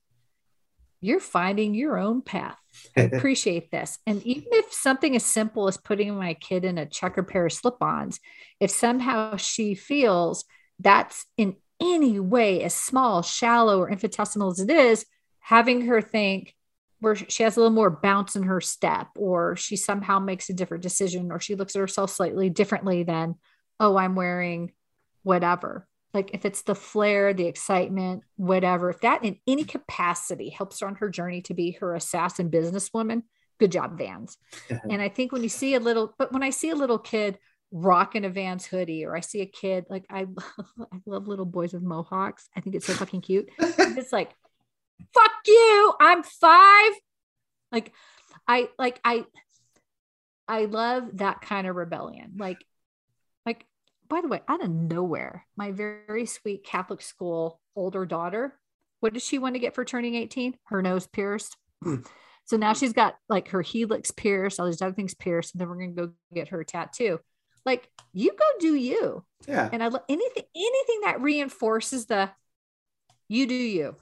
You're 1.01 1.19
finding 1.19 1.73
your 1.73 1.97
own 1.97 2.21
path. 2.21 2.57
I 2.95 3.01
appreciate 3.13 3.71
this. 3.71 3.99
And 4.07 4.23
even 4.23 4.47
if 4.51 4.73
something 4.73 5.15
as 5.15 5.25
simple 5.25 5.67
as 5.67 5.77
putting 5.77 6.15
my 6.15 6.33
kid 6.33 6.65
in 6.65 6.77
a 6.77 6.85
checker 6.85 7.23
pair 7.23 7.45
of 7.45 7.53
slip 7.53 7.81
ons, 7.81 8.19
if 8.59 8.71
somehow 8.71 9.37
she 9.37 9.75
feels 9.75 10.45
that's 10.79 11.25
in 11.37 11.55
any 11.79 12.19
way 12.19 12.63
as 12.63 12.73
small, 12.73 13.21
shallow, 13.21 13.79
or 13.79 13.89
infinitesimal 13.89 14.51
as 14.51 14.59
it 14.59 14.69
is, 14.69 15.05
having 15.39 15.81
her 15.85 16.01
think 16.01 16.55
where 16.99 17.15
she 17.15 17.43
has 17.43 17.55
a 17.55 17.59
little 17.59 17.75
more 17.75 17.91
bounce 17.91 18.35
in 18.35 18.43
her 18.43 18.59
step, 18.59 19.07
or 19.15 19.55
she 19.55 19.75
somehow 19.75 20.17
makes 20.17 20.49
a 20.49 20.53
different 20.53 20.81
decision, 20.81 21.31
or 21.31 21.39
she 21.39 21.55
looks 21.55 21.75
at 21.75 21.79
herself 21.79 22.09
slightly 22.09 22.49
differently 22.49 23.03
than, 23.03 23.35
oh, 23.79 23.97
I'm 23.97 24.15
wearing 24.15 24.71
whatever. 25.21 25.87
Like 26.17 26.31
if 26.33 26.45
it's 26.45 26.63
the 26.63 26.73
flair, 26.73 27.31
the 27.31 27.45
excitement, 27.45 28.23
whatever, 28.37 28.89
if 28.89 29.01
that 29.01 29.23
in 29.23 29.37
any 29.45 29.63
capacity 29.63 30.49
helps 30.49 30.79
her 30.79 30.87
on 30.87 30.95
her 30.95 31.09
journey 31.09 31.43
to 31.43 31.53
be 31.53 31.77
her 31.79 31.93
assassin 31.93 32.49
businesswoman, 32.49 33.21
good 33.59 33.71
job, 33.71 33.99
Vans. 33.99 34.39
and 34.89 34.99
I 34.99 35.09
think 35.09 35.31
when 35.31 35.43
you 35.43 35.49
see 35.49 35.75
a 35.75 35.79
little, 35.79 36.15
but 36.17 36.31
when 36.33 36.41
I 36.41 36.49
see 36.49 36.71
a 36.71 36.75
little 36.75 36.97
kid 36.97 37.37
rocking 37.71 38.25
a 38.25 38.29
Vans 38.31 38.65
hoodie, 38.65 39.05
or 39.05 39.15
I 39.15 39.19
see 39.19 39.41
a 39.41 39.45
kid 39.45 39.85
like 39.91 40.05
I, 40.09 40.25
I 40.57 40.97
love 41.05 41.27
little 41.27 41.45
boys 41.45 41.71
with 41.71 41.83
mohawks. 41.83 42.49
I 42.55 42.61
think 42.61 42.75
it's 42.75 42.87
so 42.87 42.93
fucking 42.93 43.21
cute. 43.21 43.47
it's 43.59 44.11
like, 44.11 44.31
fuck 45.13 45.31
you, 45.45 45.93
I'm 46.01 46.23
five. 46.23 46.93
Like, 47.71 47.93
I 48.47 48.69
like 48.79 48.99
I, 49.05 49.23
I 50.47 50.65
love 50.65 51.17
that 51.17 51.41
kind 51.41 51.67
of 51.67 51.75
rebellion. 51.75 52.37
Like, 52.39 52.57
like 52.57 52.66
by 54.09 54.21
the 54.21 54.27
way, 54.27 54.41
out 54.47 54.63
of 54.63 54.69
nowhere, 54.69 55.45
my 55.55 55.71
very 55.71 56.25
sweet 56.25 56.63
Catholic 56.63 57.01
school 57.01 57.59
older 57.75 58.05
daughter, 58.05 58.57
what 58.99 59.13
did 59.13 59.21
she 59.21 59.37
want 59.37 59.55
to 59.55 59.59
get 59.59 59.75
for 59.75 59.85
turning 59.85 60.15
18? 60.15 60.55
Her 60.65 60.81
nose 60.81 61.07
pierced. 61.07 61.55
So 62.45 62.55
now 62.57 62.73
she's 62.73 62.93
got 62.93 63.15
like 63.29 63.49
her 63.49 63.61
helix 63.61 64.09
pierced, 64.11 64.59
all 64.59 64.65
these 64.65 64.81
other 64.81 64.93
things 64.95 65.13
pierced, 65.13 65.53
and 65.53 65.61
then 65.61 65.67
we're 65.69 65.75
gonna 65.75 65.91
go 66.07 66.11
get 66.33 66.47
her 66.49 66.61
a 66.61 66.65
tattoo. 66.65 67.19
Like 67.65 67.89
you 68.13 68.31
go 68.31 68.45
do 68.59 68.73
you. 68.75 69.23
yeah, 69.47 69.69
And 69.71 69.83
I 69.83 69.89
love 69.89 70.03
anything, 70.09 70.43
anything 70.55 71.01
that 71.03 71.21
reinforces 71.21 72.05
the 72.05 72.29
you 73.27 73.45
do 73.45 73.53
you, 73.53 73.95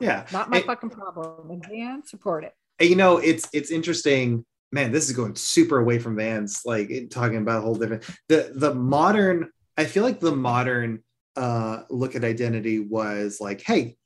yeah. 0.00 0.24
not 0.32 0.48
my 0.50 0.58
And- 0.58 0.66
fucking 0.66 0.90
problem. 0.90 1.60
And 1.72 2.06
support 2.06 2.44
it. 2.44 2.54
You 2.80 2.94
know 2.94 3.16
it's 3.18 3.48
it's 3.52 3.72
interesting 3.72 4.44
man, 4.72 4.92
this 4.92 5.08
is 5.08 5.16
going 5.16 5.34
super 5.34 5.78
away 5.78 5.98
from 5.98 6.16
Vans, 6.16 6.62
like 6.64 6.90
talking 7.10 7.38
about 7.38 7.58
a 7.58 7.62
whole 7.62 7.74
different 7.74 8.04
the 8.28 8.52
the 8.54 8.74
modern. 8.74 9.50
I 9.76 9.84
feel 9.84 10.02
like 10.02 10.20
the 10.20 10.34
modern 10.34 11.02
uh, 11.36 11.82
look 11.88 12.16
at 12.16 12.24
identity 12.24 12.80
was 12.80 13.40
like, 13.40 13.62
hey, 13.62 13.96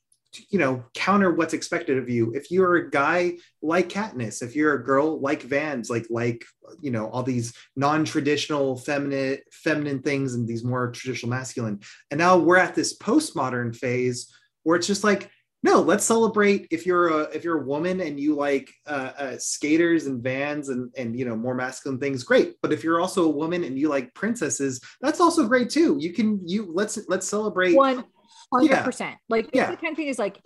you 0.51 0.59
know, 0.59 0.85
counter 0.94 1.33
what's 1.33 1.55
expected 1.55 1.98
of 1.98 2.09
you. 2.09 2.33
If 2.35 2.51
you're 2.51 2.77
a 2.77 2.90
guy 2.90 3.38
like 3.61 3.88
Katniss, 3.88 4.42
if 4.42 4.57
you're 4.57 4.75
a 4.75 4.85
girl 4.85 5.20
like 5.20 5.42
Vans, 5.42 5.90
like 5.90 6.07
like 6.11 6.44
you 6.81 6.90
know 6.90 7.09
all 7.11 7.22
these 7.22 7.55
non-traditional 7.77 8.79
feminine 8.79 9.38
feminine 9.51 10.01
things 10.03 10.35
and 10.35 10.46
these 10.46 10.64
more 10.64 10.90
traditional 10.90 11.31
masculine. 11.31 11.81
And 12.11 12.18
now 12.18 12.38
we're 12.38 12.57
at 12.57 12.75
this 12.75 12.96
postmodern 12.96 13.77
phase 13.77 14.33
where 14.62 14.77
it's 14.77 14.87
just 14.87 15.05
like 15.05 15.31
no 15.62 15.81
let's 15.81 16.05
celebrate 16.05 16.66
if 16.70 16.87
you're 16.87 17.09
a 17.09 17.22
if 17.35 17.44
you're 17.44 17.62
a 17.62 17.64
woman 17.64 18.01
and 18.01 18.18
you 18.18 18.35
like 18.35 18.72
uh, 18.87 19.12
uh, 19.16 19.38
skaters 19.38 20.07
and 20.07 20.22
vans 20.22 20.68
and 20.68 20.90
and 20.96 21.18
you 21.18 21.25
know 21.25 21.37
more 21.37 21.55
masculine 21.55 21.98
things 21.98 22.25
great 22.25 22.57
but 22.62 22.72
if 22.72 22.83
you're 22.83 23.01
also 23.01 23.25
a 23.25 23.31
woman 23.31 23.64
and 23.64 23.79
you 23.79 23.88
like 23.88 24.12
princesses 24.14 24.81
that's 25.01 25.20
also 25.20 25.46
great 25.46 25.70
too 25.70 25.96
you 26.01 26.12
can 26.12 26.40
you 26.46 26.70
let's 26.72 26.98
let's 27.09 27.29
celebrate 27.29 27.75
One 27.75 28.05
hundred 28.53 28.85
percent. 28.85 29.16
Like 29.29 29.51
Yeah. 29.55 29.70
the 29.70 29.77
kind 29.77 29.92
of 29.92 29.96
thing 29.96 30.09
is 30.09 30.18
like, 30.18 30.38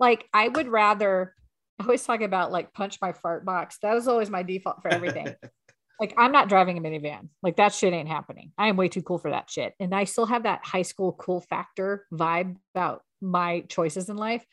like 0.00 0.26
I 0.32 0.48
would 0.48 0.68
rather. 0.68 1.34
I 1.78 1.84
always 1.84 2.04
talk 2.04 2.20
about 2.20 2.52
like 2.52 2.72
punch 2.72 2.98
my 3.00 3.12
fart 3.12 3.44
box. 3.44 3.78
That 3.82 3.94
was 3.94 4.06
always 4.06 4.30
my 4.30 4.42
default 4.42 4.82
for 4.82 4.88
everything. 4.88 5.28
like 6.00 6.12
I'm 6.16 6.32
not 6.32 6.48
driving 6.48 6.76
a 6.76 6.80
minivan. 6.80 7.28
Like 7.42 7.56
that 7.56 7.72
shit 7.72 7.92
ain't 7.92 8.08
happening. 8.08 8.52
I 8.58 8.68
am 8.68 8.76
way 8.76 8.88
too 8.88 9.02
cool 9.02 9.18
for 9.18 9.30
that 9.30 9.48
shit. 9.50 9.74
And 9.80 9.94
I 9.94 10.04
still 10.04 10.26
have 10.26 10.42
that 10.42 10.64
high 10.64 10.82
school 10.82 11.12
cool 11.12 11.40
factor 11.40 12.06
vibe 12.12 12.56
about 12.74 13.02
my 13.20 13.60
choices 13.68 14.08
in 14.08 14.16
life. 14.16 14.44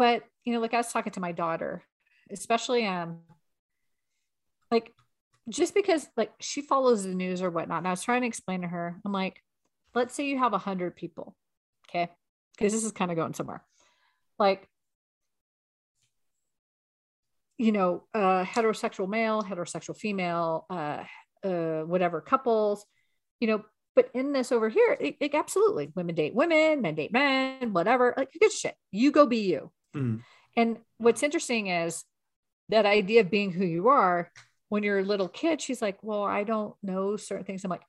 But 0.00 0.22
you 0.46 0.54
know, 0.54 0.60
like 0.60 0.72
I 0.72 0.78
was 0.78 0.90
talking 0.90 1.12
to 1.12 1.20
my 1.20 1.32
daughter, 1.32 1.84
especially 2.30 2.86
um 2.86 3.18
like 4.70 4.94
just 5.50 5.74
because 5.74 6.08
like 6.16 6.32
she 6.40 6.62
follows 6.62 7.04
the 7.04 7.14
news 7.14 7.42
or 7.42 7.50
whatnot. 7.50 7.78
And 7.78 7.86
I 7.86 7.90
was 7.90 8.02
trying 8.02 8.22
to 8.22 8.26
explain 8.26 8.62
to 8.62 8.68
her, 8.68 8.98
I'm 9.04 9.12
like, 9.12 9.42
let's 9.94 10.14
say 10.14 10.24
you 10.24 10.38
have 10.38 10.54
a 10.54 10.58
hundred 10.58 10.96
people, 10.96 11.36
okay? 11.90 12.08
Because 12.56 12.72
this 12.72 12.82
is 12.82 12.92
kind 12.92 13.10
of 13.10 13.18
going 13.18 13.34
somewhere. 13.34 13.62
Like 14.38 14.66
you 17.58 17.70
know, 17.70 18.04
uh, 18.14 18.46
heterosexual 18.46 19.06
male, 19.06 19.42
heterosexual 19.42 19.98
female, 19.98 20.64
uh, 20.70 21.04
uh, 21.44 21.82
whatever 21.82 22.22
couples, 22.22 22.86
you 23.38 23.48
know. 23.48 23.64
But 23.94 24.08
in 24.14 24.32
this 24.32 24.50
over 24.50 24.70
here, 24.70 24.96
it, 24.98 25.16
it 25.20 25.34
absolutely 25.34 25.92
women 25.94 26.14
date 26.14 26.34
women, 26.34 26.80
men 26.80 26.94
date 26.94 27.12
men, 27.12 27.74
whatever. 27.74 28.14
Like 28.16 28.30
good 28.40 28.50
shit. 28.50 28.76
You 28.92 29.12
go 29.12 29.26
be 29.26 29.40
you. 29.40 29.70
Mm. 29.96 30.22
And 30.56 30.78
what's 30.98 31.22
interesting 31.22 31.68
is 31.68 32.04
that 32.68 32.86
idea 32.86 33.22
of 33.22 33.30
being 33.30 33.52
who 33.52 33.64
you 33.64 33.88
are. 33.88 34.30
When 34.68 34.84
you're 34.84 35.00
a 35.00 35.04
little 35.04 35.28
kid, 35.28 35.60
she's 35.60 35.82
like, 35.82 35.98
"Well, 36.00 36.22
I 36.22 36.44
don't 36.44 36.74
know 36.82 37.16
certain 37.16 37.44
things." 37.44 37.64
I'm 37.64 37.70
like, 37.70 37.82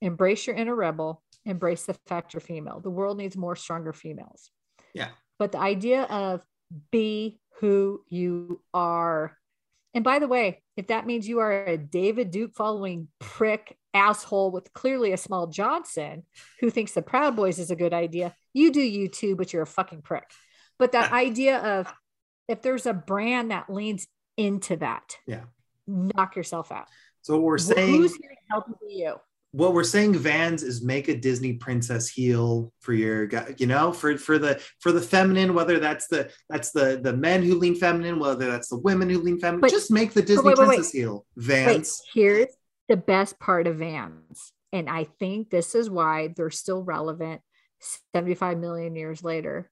embrace 0.00 0.46
your 0.46 0.56
inner 0.56 0.74
rebel. 0.74 1.22
Embrace 1.44 1.84
the 1.84 1.94
fact 2.06 2.34
you're 2.34 2.40
female. 2.40 2.80
The 2.80 2.90
world 2.90 3.16
needs 3.16 3.36
more 3.36 3.56
stronger 3.56 3.92
females. 3.92 4.50
Yeah. 4.94 5.08
But 5.38 5.52
the 5.52 5.58
idea 5.58 6.02
of 6.04 6.42
be 6.90 7.40
who 7.60 8.02
you 8.08 8.62
are. 8.74 9.36
And 9.94 10.04
by 10.04 10.18
the 10.18 10.28
way, 10.28 10.62
if 10.76 10.88
that 10.88 11.06
means 11.06 11.28
you 11.28 11.40
are 11.40 11.64
a 11.64 11.76
David 11.76 12.30
Duke 12.30 12.52
following 12.54 13.08
prick 13.18 13.76
asshole 13.92 14.50
with 14.50 14.72
clearly 14.72 15.12
a 15.12 15.16
small 15.16 15.46
Johnson 15.46 16.24
who 16.60 16.70
thinks 16.70 16.92
the 16.92 17.02
Proud 17.02 17.34
Boys 17.36 17.58
is 17.58 17.70
a 17.70 17.76
good 17.76 17.92
idea, 17.92 18.34
you 18.52 18.70
do 18.72 18.80
you 18.80 19.08
too, 19.08 19.34
but 19.34 19.52
you're 19.52 19.62
a 19.62 19.66
fucking 19.66 20.02
prick. 20.02 20.30
But 20.80 20.92
that 20.92 21.12
uh, 21.12 21.14
idea 21.14 21.58
of 21.58 21.92
if 22.48 22.62
there's 22.62 22.86
a 22.86 22.92
brand 22.92 23.52
that 23.52 23.70
leans 23.70 24.08
into 24.36 24.76
that, 24.78 25.16
Yeah. 25.26 25.44
knock 25.86 26.34
yourself 26.34 26.72
out. 26.72 26.88
so 27.22 27.34
what 27.34 27.42
we're 27.42 27.58
saying 27.58 27.94
Who's 27.96 28.16
here 28.16 28.30
to 28.30 28.36
help 28.50 28.64
you 28.88 29.14
what 29.52 29.74
we're 29.74 29.82
saying 29.84 30.14
vans 30.14 30.62
is 30.62 30.80
make 30.80 31.08
a 31.08 31.16
disney 31.16 31.54
princess 31.54 32.08
heel 32.08 32.72
for 32.80 32.92
your 32.94 33.26
guy 33.26 33.52
you 33.58 33.66
know 33.66 33.92
for 33.92 34.16
for 34.16 34.38
the 34.38 34.62
for 34.78 34.92
the 34.92 35.00
feminine 35.00 35.52
whether 35.54 35.80
that's 35.80 36.06
the 36.06 36.30
that's 36.48 36.70
the 36.70 37.00
the 37.02 37.12
men 37.12 37.42
who 37.42 37.56
lean 37.56 37.74
feminine 37.74 38.20
whether 38.20 38.46
that's 38.48 38.68
the 38.68 38.78
women 38.78 39.10
who 39.10 39.18
lean 39.18 39.40
feminine 39.40 39.60
But- 39.60 39.70
just 39.70 39.90
make 39.90 40.12
the 40.12 40.22
disney 40.22 40.44
wait, 40.50 40.58
wait, 40.58 40.68
wait. 40.68 40.74
princess 40.76 40.92
heel 40.92 41.26
Wait, 41.36 41.44
vans 41.46 42.00
here's 42.14 42.46
the 42.88 42.96
best 42.96 43.38
part 43.38 43.66
of 43.66 43.76
Vans. 43.78 44.52
And 44.72 44.88
I 44.88 45.04
think 45.04 45.50
this 45.50 45.74
is 45.74 45.90
why 45.90 46.28
they're 46.36 46.50
still 46.50 46.82
relevant 46.82 47.40
75 48.14 48.58
million 48.58 48.94
years 48.96 49.22
later. 49.24 49.70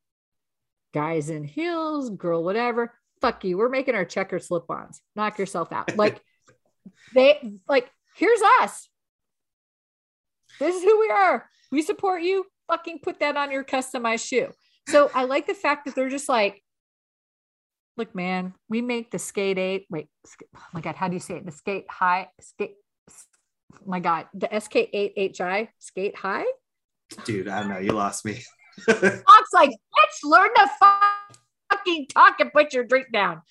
Guys 0.95 1.31
in 1.31 1.45
heels, 1.45 2.11
girl, 2.11 2.43
whatever. 2.43 2.93
Fuck 3.21 3.45
you. 3.45 3.59
We're 3.59 3.69
making 3.69 3.95
our 3.95 4.05
checker 4.05 4.39
slip 4.39 4.71
ons. 4.71 5.01
Knock 5.17 5.39
yourself 5.39 5.73
out. 5.73 5.91
Like, 5.97 6.21
they, 7.15 7.59
like, 7.69 7.91
here's 8.17 8.41
us. 8.61 8.89
This 10.59 10.77
is 10.77 10.83
who 10.83 10.99
we 11.01 11.11
are. 11.11 11.49
We 11.71 11.83
support 11.83 12.23
you. 12.23 12.45
Fucking 12.69 13.01
put 13.03 13.21
that 13.21 13.37
on 13.37 13.51
your 13.51 13.65
customized 13.65 14.27
shoe. 14.27 14.53
So 14.89 15.11
I 15.15 15.25
like 15.25 15.47
the 15.47 15.55
fact 15.55 15.85
that 15.87 15.95
they're 15.95 16.09
just 16.09 16.29
like, 16.29 16.63
look, 17.97 18.15
man, 18.15 18.55
we 18.69 18.81
make 18.81 19.11
the 19.11 19.19
skate 19.19 19.59
eight. 19.59 19.87
Wait, 19.91 20.07
oh 20.57 20.61
my 20.73 20.81
God, 20.81 20.95
how 20.97 21.09
do 21.09 21.15
you 21.15 21.21
say 21.21 21.35
it? 21.37 21.45
The 21.47 21.53
skate 21.53 21.87
high, 21.91 22.29
skate. 22.41 22.75
oh 23.11 23.79
My 23.87 24.01
God, 24.01 24.27
the 24.35 24.49
SK8HI 24.49 25.69
skate 25.79 26.17
high. 26.17 26.45
dude 27.25 27.49
i 27.49 27.61
don't 27.61 27.71
know 27.71 27.79
you 27.79 27.93
lost 27.93 28.25
me 28.27 28.43
Fox 28.87 29.49
like, 29.53 29.71
let's 29.71 30.25
learn 30.25 30.49
to 30.57 30.71
fucking 31.71 32.07
talk 32.09 32.41
and 32.41 32.53
put 32.53 32.73
your 32.73 32.85
drink 32.85 33.09
down. 33.13 33.43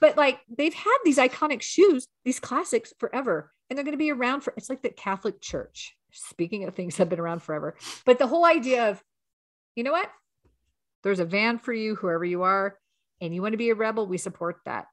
But 0.00 0.16
like, 0.16 0.40
they've 0.56 0.74
had 0.74 0.98
these 1.04 1.18
iconic 1.18 1.62
shoes, 1.62 2.06
these 2.24 2.40
classics 2.40 2.92
forever, 2.98 3.52
and 3.68 3.76
they're 3.76 3.84
going 3.84 3.92
to 3.92 3.98
be 3.98 4.12
around 4.12 4.42
for. 4.42 4.54
It's 4.56 4.70
like 4.70 4.82
the 4.82 4.90
Catholic 4.90 5.40
Church. 5.40 5.94
Speaking 6.10 6.64
of 6.64 6.74
things 6.74 6.96
that 6.96 7.02
have 7.02 7.08
been 7.10 7.20
around 7.20 7.42
forever, 7.42 7.76
but 8.06 8.18
the 8.18 8.26
whole 8.26 8.46
idea 8.46 8.88
of, 8.88 9.02
you 9.76 9.84
know 9.84 9.92
what? 9.92 10.10
There's 11.02 11.20
a 11.20 11.24
van 11.24 11.58
for 11.58 11.72
you, 11.72 11.96
whoever 11.96 12.24
you 12.24 12.42
are, 12.42 12.78
and 13.20 13.34
you 13.34 13.42
want 13.42 13.52
to 13.52 13.58
be 13.58 13.68
a 13.68 13.74
rebel. 13.74 14.06
We 14.06 14.16
support 14.16 14.56
that. 14.64 14.86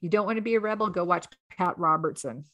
You 0.00 0.08
don't 0.08 0.26
want 0.26 0.36
to 0.36 0.42
be 0.42 0.54
a 0.54 0.60
rebel? 0.60 0.88
Go 0.88 1.04
watch 1.04 1.26
Pat 1.56 1.76
Robertson. 1.76 2.44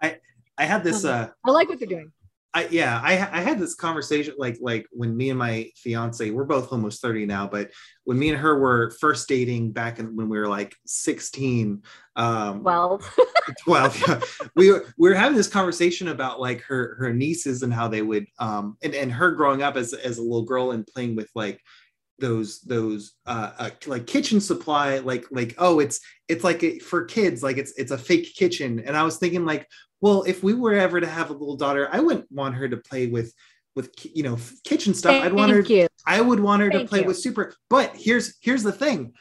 i 0.00 0.18
I 0.56 0.64
had 0.64 0.84
this 0.84 1.04
uh 1.04 1.30
I 1.44 1.50
like 1.50 1.68
what 1.68 1.78
they're 1.78 1.88
doing. 1.88 2.12
I 2.52 2.66
yeah, 2.68 3.00
I 3.02 3.12
I 3.12 3.40
had 3.40 3.60
this 3.60 3.74
conversation 3.74 4.34
like 4.36 4.58
like 4.60 4.86
when 4.90 5.16
me 5.16 5.30
and 5.30 5.38
my 5.38 5.70
fiance, 5.76 6.30
we're 6.30 6.44
both 6.44 6.72
almost 6.72 7.00
30 7.00 7.26
now, 7.26 7.46
but 7.46 7.70
when 8.04 8.18
me 8.18 8.30
and 8.30 8.38
her 8.38 8.58
were 8.58 8.90
first 9.00 9.28
dating 9.28 9.70
back 9.70 10.00
in 10.00 10.16
when 10.16 10.28
we 10.28 10.38
were 10.38 10.48
like 10.48 10.74
16, 10.84 11.82
um 12.16 12.62
Well, 12.64 13.00
12, 13.64 14.04
yeah, 14.08 14.20
we 14.56 14.72
were 14.72 14.84
we 14.98 15.08
were 15.08 15.14
having 15.14 15.36
this 15.36 15.48
conversation 15.48 16.08
about 16.08 16.40
like 16.40 16.62
her 16.62 16.96
her 16.98 17.12
nieces 17.12 17.62
and 17.62 17.72
how 17.72 17.86
they 17.86 18.02
would 18.02 18.26
um 18.40 18.76
and, 18.82 18.94
and 18.94 19.12
her 19.12 19.30
growing 19.30 19.62
up 19.62 19.76
as 19.76 19.92
as 19.92 20.18
a 20.18 20.22
little 20.22 20.44
girl 20.44 20.72
and 20.72 20.86
playing 20.86 21.14
with 21.14 21.30
like 21.36 21.60
those 22.18 22.60
those 22.62 23.12
uh, 23.26 23.52
uh 23.58 23.70
like 23.86 24.06
kitchen 24.06 24.40
supply 24.40 24.98
like 24.98 25.24
like 25.30 25.54
oh 25.58 25.80
it's 25.80 26.00
it's 26.28 26.44
like 26.44 26.62
a, 26.62 26.78
for 26.80 27.04
kids 27.04 27.42
like 27.42 27.56
it's 27.56 27.72
it's 27.78 27.92
a 27.92 27.98
fake 27.98 28.34
kitchen. 28.34 28.80
And 28.80 28.96
i 28.96 29.02
was 29.02 29.16
thinking 29.16 29.46
like 29.46 29.66
well 30.00 30.22
if 30.24 30.42
we 30.42 30.54
were 30.54 30.74
ever 30.74 31.00
to 31.00 31.06
have 31.06 31.30
a 31.30 31.32
little 31.32 31.56
daughter 31.56 31.88
i 31.92 32.00
wouldn't 32.00 32.30
want 32.30 32.54
her 32.54 32.68
to 32.68 32.76
play 32.76 33.06
with 33.06 33.32
with 33.76 33.90
you 34.16 34.22
know 34.22 34.36
kitchen 34.64 34.94
stuff 34.94 35.12
Thank 35.12 35.24
i'd 35.26 35.32
want 35.32 35.50
her 35.52 35.58
thank 35.62 35.70
you. 35.70 35.86
i 36.06 36.20
would 36.20 36.40
want 36.40 36.62
her 36.62 36.70
to 36.70 36.84
play 36.86 37.00
you. 37.00 37.06
with 37.06 37.18
super 37.18 37.54
but 37.68 37.94
here's 37.94 38.36
here's 38.40 38.62
the 38.62 38.72
thing 38.72 39.12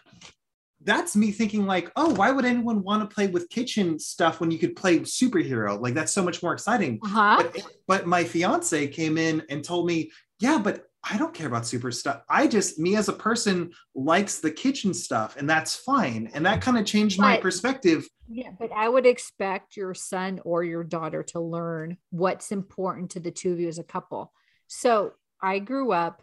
that's 0.84 1.16
me 1.16 1.32
thinking 1.32 1.66
like 1.66 1.92
oh 1.98 2.14
why 2.14 2.32
would 2.32 2.46
anyone 2.46 2.82
want 2.84 3.08
to 3.08 3.14
play 3.14 3.28
with 3.28 3.50
kitchen 3.50 4.00
stuff 4.00 4.40
when 4.40 4.50
you 4.50 4.58
could 4.58 4.76
play 4.76 5.00
superhero 5.02 5.80
like 5.80 5.94
that's 5.94 6.14
so 6.14 6.24
much 6.24 6.42
more 6.42 6.54
exciting 6.54 7.00
Uh-huh. 7.04 7.44
but, 7.44 7.64
but 7.88 8.08
my 8.08 8.24
fiance 8.24 8.88
came 8.88 9.18
in 9.18 9.44
and 9.50 9.64
told 9.64 9.86
me, 9.86 10.10
yeah, 10.40 10.58
but 10.58 10.86
I 11.10 11.18
don't 11.18 11.34
care 11.34 11.48
about 11.48 11.66
super 11.66 11.92
stuff. 11.92 12.22
I 12.30 12.48
just, 12.48 12.78
me 12.78 12.96
as 12.96 13.10
a 13.10 13.14
person, 13.14 13.72
likes 13.96 14.40
the 14.40 14.52
kitchen 14.52 14.94
stuff, 14.94 15.38
and 15.38 15.50
that's 15.50 15.76
fine. 15.76 16.30
And 16.34 16.46
that 16.46 16.62
kind 16.62 16.78
of 16.78 16.86
changed 16.86 17.20
my 17.20 17.38
perspective. 17.38 18.08
Yeah, 18.28 18.52
but 18.60 18.72
I 18.72 18.88
would 18.88 19.06
expect 19.06 19.76
your 19.76 19.94
son 19.94 20.40
or 20.46 20.64
your 20.64 20.84
daughter 20.84 21.24
to 21.24 21.40
learn 21.40 21.98
what's 22.12 22.52
important 22.52 23.12
to 23.12 23.20
the 23.20 23.32
two 23.32 23.52
of 23.54 23.60
you 23.60 23.68
as 23.68 23.80
a 23.80 23.84
couple. 23.84 24.32
So 24.68 25.14
I 25.42 25.60
grew 25.60 25.92
up 25.92 26.22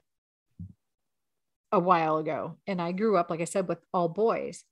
a 1.73 1.81
while 1.81 2.19
ago, 2.19 2.59
and 2.67 2.81
I 2.81 2.93
grew 2.93 3.17
up, 3.17 3.29
like 3.29 3.41
I 3.41 3.45
said, 3.45 3.69
with 3.69 3.79
all 3.93 4.09
boys. 4.09 4.65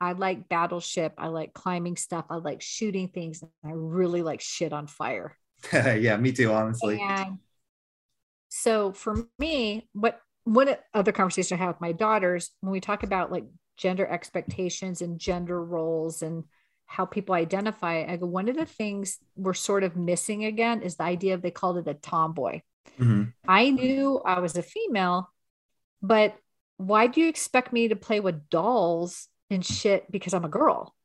I 0.00 0.12
like 0.12 0.48
battleship. 0.48 1.14
I 1.16 1.28
like 1.28 1.54
climbing 1.54 1.96
stuff. 1.96 2.26
I 2.30 2.36
like 2.36 2.60
shooting 2.60 3.08
things. 3.08 3.42
I 3.64 3.70
really 3.72 4.22
like 4.22 4.40
shit 4.40 4.72
on 4.72 4.88
fire. 4.88 5.36
yeah, 5.72 6.16
me 6.16 6.32
too, 6.32 6.52
honestly. 6.52 7.00
And 7.00 7.38
so 8.58 8.92
for 8.92 9.28
me, 9.38 9.86
what 9.92 10.18
one 10.44 10.74
other 10.94 11.12
conversation 11.12 11.56
I 11.56 11.58
have 11.58 11.74
with 11.74 11.80
my 11.82 11.92
daughters 11.92 12.50
when 12.62 12.72
we 12.72 12.80
talk 12.80 13.02
about 13.02 13.30
like 13.30 13.44
gender 13.76 14.06
expectations 14.06 15.02
and 15.02 15.18
gender 15.18 15.62
roles 15.62 16.22
and 16.22 16.44
how 16.86 17.04
people 17.04 17.34
identify, 17.34 18.06
I 18.08 18.16
go, 18.16 18.26
one 18.26 18.48
of 18.48 18.56
the 18.56 18.64
things 18.64 19.18
we're 19.36 19.52
sort 19.52 19.84
of 19.84 19.96
missing 19.96 20.46
again 20.46 20.80
is 20.80 20.96
the 20.96 21.02
idea 21.02 21.34
of 21.34 21.42
they 21.42 21.50
called 21.50 21.76
it 21.76 21.88
a 21.88 21.94
tomboy. 21.94 22.62
Mhm. 22.98 23.34
I 23.46 23.70
knew 23.70 24.22
I 24.24 24.40
was 24.40 24.56
a 24.56 24.62
female, 24.62 25.30
but 26.00 26.34
why 26.78 27.08
do 27.08 27.20
you 27.20 27.28
expect 27.28 27.74
me 27.74 27.88
to 27.88 27.96
play 27.96 28.20
with 28.20 28.48
dolls 28.48 29.28
and 29.50 29.64
shit 29.64 30.10
because 30.10 30.32
I'm 30.32 30.46
a 30.46 30.48
girl? 30.48 30.95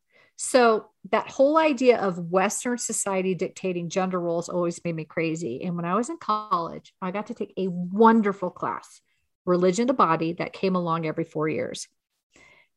So 0.43 0.87
that 1.11 1.29
whole 1.29 1.55
idea 1.59 1.99
of 1.99 2.17
Western 2.31 2.79
society 2.79 3.35
dictating 3.35 3.89
gender 3.89 4.19
roles 4.19 4.49
always 4.49 4.83
made 4.83 4.95
me 4.95 5.05
crazy. 5.05 5.61
And 5.63 5.75
when 5.75 5.85
I 5.85 5.93
was 5.93 6.09
in 6.09 6.17
college, 6.17 6.95
I 6.99 7.11
got 7.11 7.27
to 7.27 7.35
take 7.35 7.53
a 7.57 7.67
wonderful 7.67 8.49
class, 8.49 9.01
Religion 9.45 9.85
to 9.85 9.93
Body, 9.93 10.33
that 10.33 10.51
came 10.51 10.75
along 10.75 11.05
every 11.05 11.25
four 11.25 11.47
years. 11.47 11.87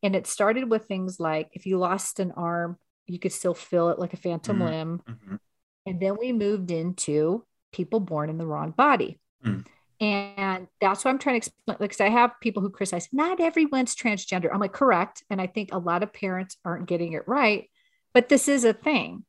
And 0.03 0.15
it 0.15 0.27
started 0.27 0.69
with 0.69 0.85
things 0.85 1.19
like 1.19 1.49
if 1.55 1.65
you 1.65 1.79
lost 1.79 2.21
an 2.21 2.33
arm, 2.33 2.77
you 3.07 3.19
could 3.19 3.33
still 3.33 3.55
feel 3.55 3.89
it 3.89 3.99
like 3.99 4.13
a 4.13 4.19
phantom 4.19 4.59
Mhm. 4.59 4.65
limb. 4.67 5.03
Mhm. 5.09 5.39
And 5.87 6.01
then 6.01 6.19
we 6.21 6.35
moved 6.35 6.71
into 6.71 7.47
people 7.73 7.99
born 7.99 8.29
in 8.29 8.37
the 8.37 8.47
wrong 8.47 8.73
body. 8.73 9.19
Mm. 9.43 9.65
And 10.05 10.69
that's 10.83 11.03
what 11.03 11.13
I'm 11.13 11.19
trying 11.19 11.41
to 11.41 11.47
explain. 11.47 11.79
Because 11.81 12.01
I 12.01 12.11
have 12.11 12.39
people 12.43 12.61
who 12.61 12.69
criticize, 12.69 13.09
not 13.11 13.41
everyone's 13.41 13.97
transgender. 13.97 14.53
I'm 14.53 14.61
like, 14.61 14.75
correct. 14.75 15.25
And 15.31 15.41
I 15.41 15.47
think 15.47 15.73
a 15.73 15.79
lot 15.79 16.03
of 16.03 16.13
parents 16.13 16.59
aren't 16.63 16.87
getting 16.87 17.15
it 17.15 17.27
right, 17.27 17.71
but 18.13 18.29
this 18.29 18.47
is 18.47 18.65
a 18.65 18.75
thing. 18.75 19.25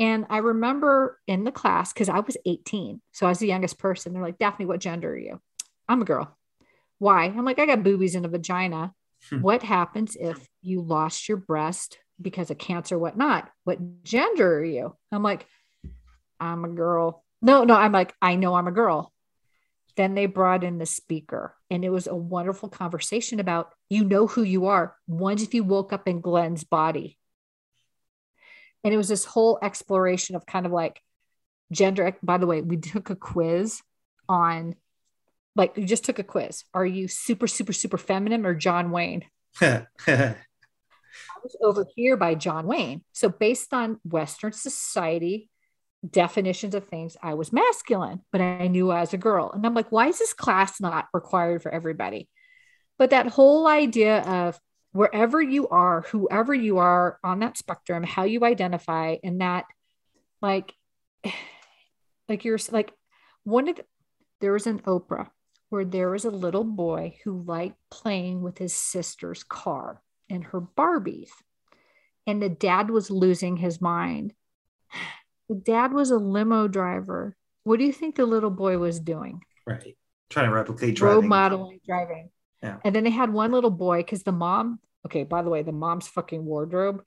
And 0.00 0.26
I 0.28 0.38
remember 0.38 1.20
in 1.28 1.44
the 1.44 1.52
class, 1.52 1.92
because 1.92 2.08
I 2.08 2.18
was 2.18 2.36
18, 2.44 3.00
so 3.12 3.26
I 3.26 3.28
was 3.28 3.38
the 3.38 3.46
youngest 3.46 3.78
person. 3.78 4.12
They're 4.12 4.22
like, 4.22 4.38
Daphne, 4.38 4.66
what 4.66 4.80
gender 4.80 5.12
are 5.12 5.16
you? 5.16 5.40
I'm 5.88 6.02
a 6.02 6.06
girl. 6.06 6.36
Why? 6.98 7.26
I'm 7.26 7.44
like, 7.44 7.60
I 7.60 7.66
got 7.66 7.84
boobies 7.84 8.16
and 8.16 8.26
a 8.26 8.28
vagina. 8.28 8.94
Hmm. 9.30 9.40
what 9.40 9.62
happens 9.62 10.16
if 10.16 10.48
you 10.62 10.82
lost 10.82 11.28
your 11.28 11.36
breast 11.36 11.98
because 12.20 12.50
of 12.50 12.58
cancer, 12.58 12.98
whatnot? 12.98 13.48
What 13.62 14.02
gender 14.02 14.58
are 14.58 14.64
you? 14.64 14.96
I'm 15.12 15.22
like, 15.22 15.46
I'm 16.40 16.64
a 16.64 16.68
girl. 16.68 17.24
No, 17.40 17.62
no, 17.62 17.74
I'm 17.74 17.92
like, 17.92 18.14
I 18.20 18.34
know 18.34 18.54
I'm 18.54 18.66
a 18.66 18.72
girl. 18.72 19.11
Then 19.96 20.14
they 20.14 20.26
brought 20.26 20.64
in 20.64 20.78
the 20.78 20.86
speaker, 20.86 21.54
and 21.70 21.84
it 21.84 21.90
was 21.90 22.06
a 22.06 22.14
wonderful 22.14 22.68
conversation 22.68 23.40
about 23.40 23.70
you 23.88 24.04
know 24.04 24.26
who 24.26 24.42
you 24.42 24.66
are. 24.66 24.96
Once 25.06 25.42
if 25.42 25.54
you 25.54 25.64
woke 25.64 25.92
up 25.92 26.08
in 26.08 26.20
Glenn's 26.20 26.64
body. 26.64 27.18
And 28.84 28.92
it 28.92 28.96
was 28.96 29.08
this 29.08 29.24
whole 29.24 29.58
exploration 29.62 30.34
of 30.34 30.46
kind 30.46 30.66
of 30.66 30.72
like 30.72 31.00
gender. 31.70 32.16
By 32.22 32.38
the 32.38 32.46
way, 32.46 32.62
we 32.62 32.76
took 32.78 33.10
a 33.10 33.16
quiz 33.16 33.82
on, 34.28 34.74
like, 35.54 35.76
you 35.76 35.84
just 35.84 36.04
took 36.04 36.18
a 36.18 36.24
quiz. 36.24 36.64
Are 36.72 36.86
you 36.86 37.06
super, 37.06 37.46
super, 37.46 37.72
super 37.72 37.98
feminine 37.98 38.46
or 38.46 38.54
John 38.54 38.90
Wayne? 38.90 39.24
I 39.60 40.34
was 41.42 41.56
over 41.62 41.86
here 41.94 42.16
by 42.16 42.34
John 42.34 42.66
Wayne. 42.66 43.02
So, 43.12 43.28
based 43.28 43.74
on 43.74 44.00
Western 44.04 44.52
society 44.52 45.50
definitions 46.08 46.74
of 46.74 46.88
things, 46.88 47.16
I 47.22 47.34
was 47.34 47.52
masculine, 47.52 48.22
but 48.32 48.40
I 48.40 48.66
knew 48.66 48.90
I 48.90 49.00
was 49.00 49.14
a 49.14 49.18
girl. 49.18 49.50
And 49.52 49.64
I'm 49.64 49.74
like, 49.74 49.92
why 49.92 50.08
is 50.08 50.18
this 50.18 50.32
class 50.32 50.80
not 50.80 51.08
required 51.14 51.62
for 51.62 51.72
everybody? 51.72 52.28
But 52.98 53.10
that 53.10 53.28
whole 53.28 53.66
idea 53.66 54.20
of 54.20 54.58
wherever 54.92 55.40
you 55.40 55.68
are, 55.68 56.02
whoever 56.02 56.52
you 56.52 56.78
are 56.78 57.18
on 57.24 57.40
that 57.40 57.56
spectrum, 57.56 58.02
how 58.02 58.24
you 58.24 58.44
identify, 58.44 59.16
and 59.22 59.40
that, 59.40 59.64
like, 60.40 60.74
like 62.28 62.44
you're 62.44 62.58
like 62.70 62.92
one 63.44 63.68
of 63.68 63.76
the, 63.76 63.84
there 64.40 64.52
was 64.52 64.66
an 64.66 64.80
Oprah 64.80 65.28
where 65.70 65.84
there 65.84 66.10
was 66.10 66.24
a 66.24 66.30
little 66.30 66.64
boy 66.64 67.16
who 67.24 67.42
liked 67.42 67.78
playing 67.90 68.42
with 68.42 68.58
his 68.58 68.74
sister's 68.74 69.42
car 69.42 70.02
and 70.28 70.44
her 70.44 70.60
Barbies. 70.60 71.30
And 72.26 72.42
the 72.42 72.48
dad 72.48 72.90
was 72.90 73.10
losing 73.10 73.56
his 73.56 73.80
mind. 73.80 74.34
The 75.52 75.60
dad 75.60 75.92
was 75.92 76.10
a 76.10 76.16
limo 76.16 76.66
driver. 76.66 77.36
What 77.64 77.78
do 77.78 77.84
you 77.84 77.92
think 77.92 78.16
the 78.16 78.24
little 78.24 78.50
boy 78.50 78.78
was 78.78 78.98
doing? 78.98 79.42
right. 79.66 79.96
Trying 80.30 80.48
to 80.48 80.54
replicate 80.54 80.98
Road 80.98 81.10
driving. 81.10 81.28
modeling, 81.28 81.80
driving. 81.84 82.30
Yeah. 82.62 82.78
And 82.86 82.94
then 82.94 83.04
they 83.04 83.10
had 83.10 83.30
one 83.30 83.52
little 83.52 83.70
boy 83.70 83.98
because 83.98 84.22
the 84.22 84.32
mom, 84.32 84.78
okay, 85.04 85.24
by 85.24 85.42
the 85.42 85.50
way, 85.50 85.62
the 85.62 85.72
mom's 85.72 86.08
fucking 86.08 86.42
wardrobe. 86.42 87.02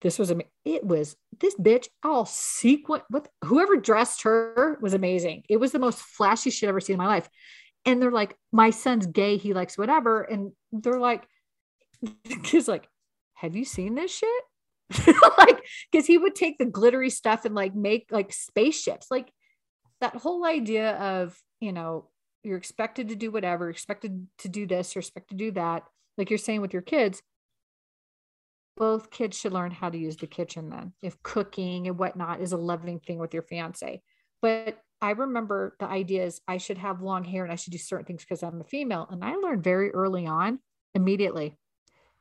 This 0.00 0.16
was, 0.16 0.32
it 0.64 0.84
was 0.84 1.16
this 1.40 1.56
bitch 1.56 1.88
all 2.04 2.24
sequin. 2.24 3.00
What 3.08 3.26
whoever 3.44 3.78
dressed 3.78 4.22
her 4.22 4.78
was 4.80 4.94
amazing. 4.94 5.42
It 5.48 5.56
was 5.56 5.72
the 5.72 5.80
most 5.80 5.98
flashy 5.98 6.50
shit 6.50 6.68
I've 6.68 6.74
ever 6.74 6.80
seen 6.80 6.94
in 6.94 6.98
my 6.98 7.08
life. 7.08 7.28
And 7.84 8.00
they're 8.00 8.12
like, 8.12 8.36
my 8.52 8.70
son's 8.70 9.06
gay. 9.06 9.38
He 9.38 9.54
likes 9.54 9.76
whatever. 9.76 10.22
And 10.22 10.52
they're 10.70 11.00
like, 11.00 11.26
he's 12.44 12.68
like, 12.68 12.86
have 13.34 13.56
you 13.56 13.64
seen 13.64 13.96
this 13.96 14.16
shit? 14.16 14.44
like, 15.38 15.62
because 15.90 16.06
he 16.06 16.18
would 16.18 16.34
take 16.34 16.58
the 16.58 16.64
glittery 16.64 17.10
stuff 17.10 17.44
and 17.44 17.54
like 17.54 17.74
make 17.74 18.08
like 18.10 18.32
spaceships. 18.32 19.08
Like 19.10 19.32
that 20.00 20.16
whole 20.16 20.44
idea 20.44 20.92
of, 20.96 21.36
you 21.60 21.72
know, 21.72 22.08
you're 22.42 22.56
expected 22.56 23.08
to 23.08 23.16
do 23.16 23.30
whatever, 23.30 23.68
expected 23.68 24.26
to 24.38 24.48
do 24.48 24.66
this, 24.66 24.94
you're 24.94 25.00
expected 25.00 25.38
to 25.38 25.44
do 25.44 25.50
that. 25.52 25.84
Like 26.16 26.30
you're 26.30 26.38
saying 26.38 26.60
with 26.60 26.72
your 26.72 26.82
kids, 26.82 27.22
both 28.76 29.10
kids 29.10 29.36
should 29.36 29.52
learn 29.52 29.72
how 29.72 29.90
to 29.90 29.98
use 29.98 30.16
the 30.16 30.26
kitchen 30.26 30.70
then, 30.70 30.92
if 31.02 31.20
cooking 31.22 31.88
and 31.88 31.98
whatnot 31.98 32.40
is 32.40 32.52
a 32.52 32.56
loving 32.56 33.00
thing 33.00 33.18
with 33.18 33.34
your 33.34 33.42
fiance. 33.42 34.00
But 34.40 34.78
I 35.00 35.10
remember 35.10 35.76
the 35.80 35.86
idea 35.86 36.24
is 36.24 36.40
I 36.46 36.58
should 36.58 36.78
have 36.78 37.02
long 37.02 37.24
hair 37.24 37.42
and 37.42 37.52
I 37.52 37.56
should 37.56 37.72
do 37.72 37.78
certain 37.78 38.06
things 38.06 38.24
because 38.24 38.42
I'm 38.42 38.60
a 38.60 38.64
female. 38.64 39.06
And 39.10 39.24
I 39.24 39.34
learned 39.34 39.64
very 39.64 39.90
early 39.90 40.26
on, 40.26 40.60
immediately, 40.94 41.56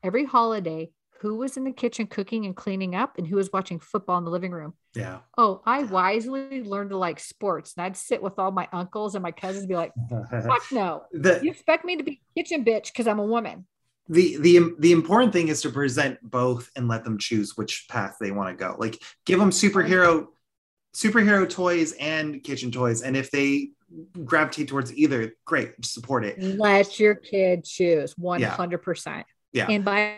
every 0.04 0.26
holiday, 0.26 0.90
who 1.20 1.36
was 1.36 1.58
in 1.58 1.64
the 1.64 1.72
kitchen 1.72 2.08
cooking 2.08 2.46
and 2.46 2.56
cleaning 2.56 2.96
up 2.96 3.18
and 3.18 3.28
who 3.28 3.36
was 3.36 3.52
watching 3.52 3.80
football 3.80 4.18
in 4.18 4.24
the 4.24 4.30
living 4.30 4.52
room. 4.52 4.74
Yeah. 4.96 5.20
Oh, 5.38 5.62
I 5.66 5.84
wisely 5.84 6.64
learned 6.64 6.92
to 6.92 6.98
like 6.98 7.20
sports. 7.20 7.74
And 7.76 7.86
I'd 7.86 7.98
sit 7.98 8.22
with 8.22 8.40
all 8.40 8.52
my 8.52 8.68
uncles 8.72 9.16
and 9.16 9.24
my 9.24 9.32
cousins 9.32 9.64
and 9.64 9.70
be 9.70 9.76
like, 9.76 9.94
fuck 10.30 10.64
no. 10.72 11.04
You 11.12 11.52
expect 11.52 11.86
me 11.86 11.96
to 11.98 12.04
be 12.04 12.22
kitchen 12.36 12.64
bitch 12.64 12.88
because 12.88 13.08
I'm 13.08 13.20
a 13.20 13.26
woman. 13.26 13.66
the 14.10 14.38
the 14.38 14.76
the 14.80 14.92
important 14.92 15.34
thing 15.34 15.50
is 15.50 15.62
to 15.64 15.70
present 15.70 16.18
both 16.22 16.70
and 16.76 16.88
let 16.88 17.04
them 17.04 17.18
choose 17.18 17.58
which 17.58 17.88
path 17.90 18.18
they 18.20 18.32
want 18.32 18.50
to 18.50 18.56
go. 18.56 18.76
Like 18.78 19.02
give 19.26 19.40
them 19.40 19.50
superhero 19.52 20.28
superhero 20.96 21.48
toys 21.48 21.94
and 22.00 22.44
kitchen 22.44 22.72
toys, 22.72 23.02
and 23.02 23.16
if 23.16 23.30
they 23.30 23.72
gravitate 24.26 24.68
towards 24.68 24.94
either, 24.94 25.34
great, 25.46 25.74
support 25.86 26.26
it. 26.26 26.42
Let 26.42 27.00
your 27.00 27.16
kid 27.16 27.64
choose 27.64 28.16
100%. 28.16 29.24
Yeah. 29.54 29.68
And 29.70 29.86
by, 29.86 30.16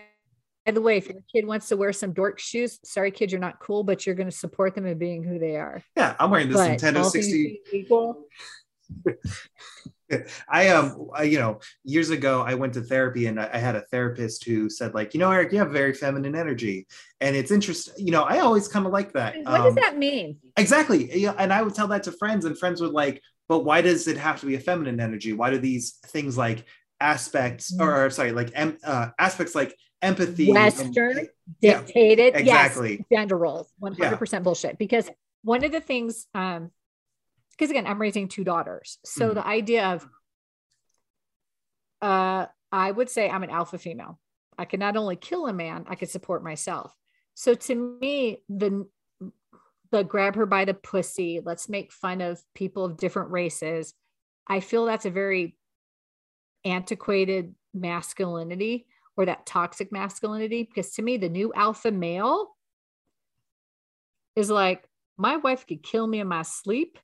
by 0.66 0.72
the 0.74 0.82
way, 0.82 0.98
if 0.98 1.08
your 1.08 1.22
kid 1.34 1.48
wants 1.48 1.68
to 1.70 1.78
wear 1.78 1.92
some 1.94 2.14
dork 2.14 2.40
shoes, 2.40 2.80
sorry, 2.84 3.12
kid, 3.12 3.32
you're 3.32 3.42
not 3.42 3.60
cool, 3.60 3.84
but 3.84 4.06
you're 4.06 4.16
going 4.16 4.30
to 4.30 4.36
support 4.36 4.76
them 4.76 4.86
in 4.86 4.98
being 4.98 5.24
who 5.24 5.40
they 5.40 5.56
are. 5.56 5.82
Yeah, 5.96 6.16
I'm 6.20 6.30
wearing 6.30 6.50
this 6.50 6.58
But 6.58 6.78
Nintendo 6.80 7.04
all 7.04 7.10
60 7.10 7.32
being 7.72 7.84
equal, 7.84 8.26
I 10.50 10.70
um 10.70 11.10
I, 11.14 11.24
you 11.24 11.38
know 11.38 11.60
years 11.84 12.10
ago 12.10 12.42
I 12.42 12.56
went 12.56 12.74
to 12.74 12.82
therapy 12.82 13.28
and 13.28 13.40
I, 13.40 13.48
I 13.54 13.58
had 13.60 13.76
a 13.76 13.82
therapist 13.92 14.44
who 14.44 14.68
said 14.68 14.96
like 14.96 15.14
you 15.14 15.20
know 15.20 15.32
Eric 15.32 15.52
you 15.52 15.60
have 15.60 15.70
very 15.70 15.94
feminine 15.94 16.36
energy 16.36 16.88
and 17.22 17.36
it's 17.36 17.52
interesting 17.52 17.94
you 18.04 18.12
know 18.12 18.24
I 18.24 18.40
always 18.40 18.68
kind 18.68 18.88
of 18.88 18.92
like 18.92 19.14
that 19.14 19.36
what 19.44 19.58
does 19.58 19.66
Um, 19.68 19.76
that 19.76 19.98
mean? 20.00 20.38
exactly 20.58 21.16
yeah 21.16 21.36
and 21.38 21.54
I 21.54 21.62
would 21.62 21.76
tell 21.76 21.88
that 21.90 22.02
to 22.04 22.12
friends 22.12 22.46
and 22.46 22.58
friends 22.58 22.82
would 22.82 22.94
like 22.94 23.22
but 23.48 23.60
why 23.60 23.82
does 23.82 24.08
it 24.08 24.18
have 24.18 24.40
to 24.40 24.48
be 24.48 24.56
a 24.56 24.60
feminine 24.60 25.00
energy 25.00 25.32
why 25.34 25.52
do 25.52 25.60
these 25.60 25.92
things 26.08 26.36
like 26.36 26.66
aspects 27.00 27.72
Mm. 27.72 27.82
or, 27.86 28.06
or 28.06 28.10
sorry 28.10 28.32
like 28.32 28.52
uh, 28.84 29.10
aspects 29.20 29.54
like 29.54 29.76
empathy 30.02 30.46
and- 30.50 30.56
Western 30.56 30.94
Yeah, 31.60 31.82
dictated. 31.84 32.36
exactly. 32.36 33.06
Yes, 33.10 33.20
gender 33.22 33.38
roles, 33.38 33.72
100% 33.82 34.44
bullshit. 34.44 34.78
Because 34.78 35.10
one 35.44 35.64
of 35.64 35.72
the 35.72 35.82
things, 35.82 36.28
um, 36.34 36.72
because 37.52 37.70
again, 37.70 37.88
I'm 37.88 38.00
raising 38.00 38.28
two 38.28 38.44
daughters. 38.44 39.00
So 39.04 39.32
Mhm. 39.32 39.34
the 39.36 39.46
idea 39.48 39.86
of, 39.94 40.08
uh, 42.02 42.48
I 42.72 42.92
would 42.92 43.10
say 43.10 43.30
I'm 43.30 43.44
an 43.44 43.50
alpha 43.50 43.78
female. 43.78 44.20
I 44.58 44.66
can 44.66 44.80
not 44.80 44.96
only 44.96 45.16
kill 45.16 45.48
a 45.48 45.54
man, 45.54 45.86
I 45.88 45.96
could 45.96 46.10
support 46.10 46.44
myself. 46.44 46.94
So 47.34 47.54
to 47.56 47.98
me, 48.02 48.44
the 48.50 48.88
the 49.92 50.04
grab 50.04 50.36
her 50.36 50.46
by 50.46 50.66
the 50.66 50.74
pussy, 50.76 51.42
let's 51.44 51.68
make 51.68 51.92
fun 51.92 52.22
of 52.22 52.40
people 52.54 52.86
of 52.86 52.96
different 52.96 53.32
races. 53.32 53.96
I 54.46 54.60
feel 54.60 54.86
that's 54.86 55.06
a 55.08 55.10
very 55.10 55.58
antiquated 56.64 57.56
masculinity 57.74 58.86
or 59.20 59.26
that 59.26 59.46
toxic 59.46 59.92
masculinity 59.92 60.64
because 60.64 60.92
to 60.94 61.02
me 61.02 61.18
the 61.18 61.28
new 61.28 61.52
alpha 61.54 61.92
male 61.92 62.56
is 64.38 64.50
like 64.50 64.88
my 65.18 65.36
wife 65.36 65.68
could 65.68 65.84
kill 65.84 66.08
me 66.08 66.22
in 66.22 66.28
my 66.28 66.42
sleep. 66.42 66.98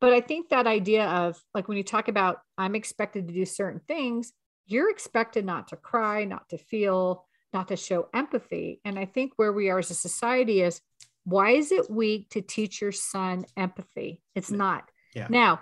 But 0.00 0.12
i 0.12 0.20
think 0.20 0.48
that 0.48 0.66
idea 0.66 1.06
of 1.06 1.40
like 1.54 1.68
when 1.68 1.76
you 1.76 1.84
talk 1.84 2.08
about 2.08 2.38
i'm 2.58 2.74
expected 2.74 3.28
to 3.28 3.34
do 3.34 3.44
certain 3.44 3.80
things 3.86 4.32
you're 4.66 4.90
expected 4.90 5.44
not 5.44 5.68
to 5.68 5.76
cry 5.76 6.24
not 6.24 6.48
to 6.48 6.58
feel 6.58 7.26
not 7.52 7.68
to 7.68 7.76
show 7.76 8.08
empathy. 8.12 8.80
And 8.84 8.98
i 8.98 9.04
think 9.04 9.34
where 9.36 9.52
we 9.52 9.70
are 9.70 9.78
as 9.78 9.90
a 9.90 9.94
society 9.94 10.62
is 10.62 10.80
why 11.24 11.50
is 11.50 11.70
it 11.70 11.88
weak 11.88 12.30
to 12.30 12.40
teach 12.40 12.80
your 12.80 12.92
son 12.92 13.44
empathy? 13.56 14.22
It's 14.34 14.50
not. 14.50 14.90
Yeah. 15.14 15.26
now 15.28 15.60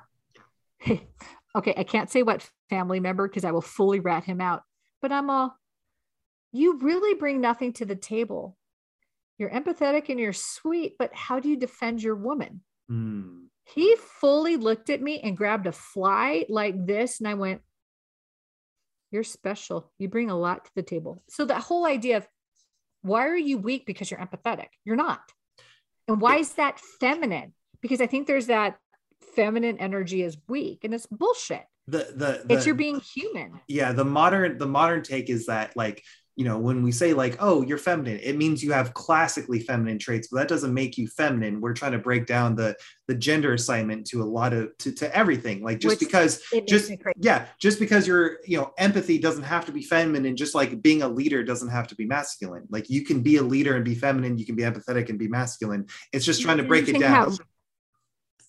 okay 1.57 1.75
i 1.77 1.83
can't 1.83 2.11
say 2.11 2.23
what 2.23 2.49
family 2.71 3.01
member 3.01 3.27
because 3.27 3.45
i 3.45 3.51
will 3.51 3.61
fully 3.61 3.99
rat 3.99 4.25
him 4.25 4.41
out 4.41 4.63
but 5.03 5.11
i'm 5.11 5.31
all 5.31 5.58
you 6.53 6.79
really 6.79 7.15
bring 7.15 7.41
nothing 7.41 7.73
to 7.75 7.85
the 7.85 7.97
table. 7.97 8.57
You're 9.39 9.51
empathetic 9.51 10.09
and 10.09 10.19
you're 10.19 10.33
sweet, 10.33 10.97
but 10.99 11.15
how 11.15 11.41
do 11.41 11.49
you 11.49 11.57
defend 11.57 12.03
your 12.03 12.17
woman? 12.17 12.63
Hmm. 12.89 13.45
He 13.65 13.97
fully 14.21 14.57
looked 14.57 14.89
at 14.91 15.03
me 15.03 15.21
and 15.21 15.37
grabbed 15.37 15.67
a 15.67 15.73
fly 15.73 16.47
like 16.49 16.87
this. 16.87 17.21
And 17.21 17.29
I 17.29 17.35
went, 17.35 17.61
You're 19.11 19.25
special. 19.25 19.93
You 19.99 20.09
bring 20.09 20.31
a 20.31 20.39
lot 20.39 20.65
to 20.65 20.71
the 20.75 20.83
table. 20.83 21.23
So 21.29 21.45
that 21.45 21.63
whole 21.63 21.87
idea 21.87 22.17
of 22.17 22.29
why 23.03 23.27
are 23.27 23.37
you 23.37 23.59
weak 23.59 23.87
because 23.87 24.11
you're 24.11 24.21
empathetic? 24.21 24.69
You're 24.85 24.97
not. 24.97 25.21
And 26.09 26.21
why 26.21 26.37
is 26.37 26.55
that 26.55 26.81
feminine? 27.01 27.53
Because 27.81 28.01
I 28.01 28.07
think 28.07 28.27
there's 28.27 28.47
that 28.47 28.79
feminine 29.37 29.79
energy 29.79 30.23
is 30.23 30.37
weak 30.49 30.81
and 30.85 30.95
it's 30.95 31.07
bullshit. 31.07 31.65
The, 31.87 31.99
the, 31.99 32.43
the 32.45 32.55
It's 32.55 32.67
you're 32.67 32.75
being 32.75 33.01
human. 33.01 33.61
yeah 33.69 33.93
the 33.93 34.05
modern 34.05 34.59
the 34.59 34.67
modern 34.67 35.03
take 35.03 35.31
is 35.31 35.47
that 35.47 35.75
like 35.77 36.03
you 36.39 36.45
know 36.45 36.57
when 36.57 36.85
we 36.85 36.93
say 36.93 37.13
like 37.13 37.37
oh 37.41 37.63
you're 37.63 37.77
feminine 37.77 38.21
it 38.23 38.37
means 38.37 38.63
you 38.63 38.71
have 38.71 38.95
classically 38.95 39.59
feminine 39.59 39.99
traits 39.99 40.29
but 40.29 40.39
that 40.39 40.47
doesn't 40.47 40.73
make 40.73 40.97
you 40.97 41.09
feminine 41.09 41.61
we're 41.61 41.75
trying 41.75 41.91
to 41.91 41.99
break 41.99 42.27
down 42.27 42.55
the 42.55 42.77
the 43.09 43.15
gender 43.15 43.55
assignment 43.55 44.07
to 44.07 44.23
a 44.23 44.25
lot 44.25 44.53
of 44.53 44.71
to, 44.79 44.93
to 44.93 45.13
everything 45.15 45.65
like 45.65 45.81
just 45.81 45.99
Which 45.99 45.99
because 45.99 46.41
just 46.69 46.93
yeah 47.17 47.47
just 47.59 47.81
because 47.81 48.07
you're 48.07 48.39
you 48.47 48.57
know 48.57 48.73
empathy 48.79 49.19
doesn't 49.19 49.43
have 49.43 49.67
to 49.67 49.73
be 49.73 49.83
feminine 49.83 50.37
just 50.37 50.55
like 50.55 50.81
being 50.81 51.03
a 51.03 51.09
leader 51.09 51.43
doesn't 51.43 51.71
have 51.71 51.89
to 51.89 51.97
be 51.97 52.07
masculine 52.07 52.69
like 52.71 52.89
you 52.89 53.05
can 53.05 53.21
be 53.21 53.39
a 53.39 53.43
leader 53.43 53.75
and 53.75 53.85
be 53.85 53.97
feminine 53.97 54.39
you 54.39 54.47
can 54.47 54.55
be 54.55 54.63
empathetic 54.63 55.09
and 55.09 55.19
be 55.19 55.27
masculine 55.27 55.87
it's 56.13 56.25
just 56.25 56.41
trying 56.41 56.59
to 56.59 56.63
break 56.63 56.89
it 56.89 57.01
down 57.01 57.33
how- 57.33 57.39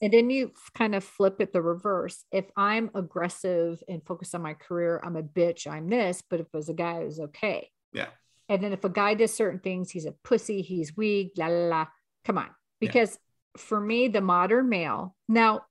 and 0.02 0.14
then 0.14 0.30
you 0.30 0.54
kind 0.78 0.96
of 0.96 1.04
flip 1.04 1.42
it 1.42 1.52
the 1.52 1.62
reverse. 1.62 2.24
If 2.32 2.46
I'm 2.56 2.90
aggressive 2.96 3.84
and 3.90 4.02
focused 4.06 4.34
on 4.34 4.42
my 4.42 4.54
career, 4.54 5.02
I'm 5.04 5.18
a 5.18 5.24
bitch, 5.24 5.70
I'm 5.70 5.90
this. 5.90 6.24
But 6.30 6.40
if 6.40 6.46
it 6.46 6.58
was 6.58 6.70
a 6.70 6.74
guy, 6.74 7.00
it 7.00 7.06
was 7.06 7.20
okay. 7.20 7.70
Yeah. 7.94 8.08
And 8.48 8.64
then 8.64 8.74
if 8.74 8.84
a 8.84 8.90
guy 8.90 9.14
does 9.14 9.34
certain 9.34 9.60
things, 9.60 9.92
he's 9.92 10.06
a 10.06 10.16
pussy, 10.24 10.62
he's 10.62 10.98
weak, 10.98 11.34
la 11.38 11.48
la 11.48 11.68
la. 11.68 11.86
Come 12.26 12.38
on. 12.38 12.46
Yeah. 12.46 12.52
Because 12.80 13.20
for 13.58 13.80
me, 13.80 14.08
the 14.08 14.22
modern 14.22 14.70
male, 14.70 15.16
now 15.28 15.62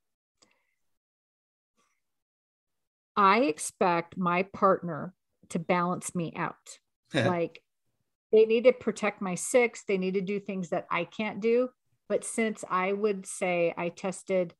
I 3.16 3.40
expect 3.40 4.16
my 4.16 4.44
partner 4.44 5.14
to 5.50 5.58
balance 5.58 6.14
me 6.14 6.32
out. 6.36 6.78
like 7.14 7.62
they 8.32 8.44
need 8.44 8.64
to 8.64 8.72
protect 8.72 9.22
my 9.22 9.34
six 9.34 9.84
they 9.88 9.96
need 9.98 10.14
to 10.14 10.20
do 10.20 10.38
things 10.38 10.68
that 10.68 10.86
i 10.90 11.04
can't 11.04 11.40
do 11.40 11.68
but 12.08 12.24
since 12.24 12.64
i 12.70 12.92
would 12.92 13.26
say 13.26 13.72
i 13.76 13.88
tested 13.88 14.54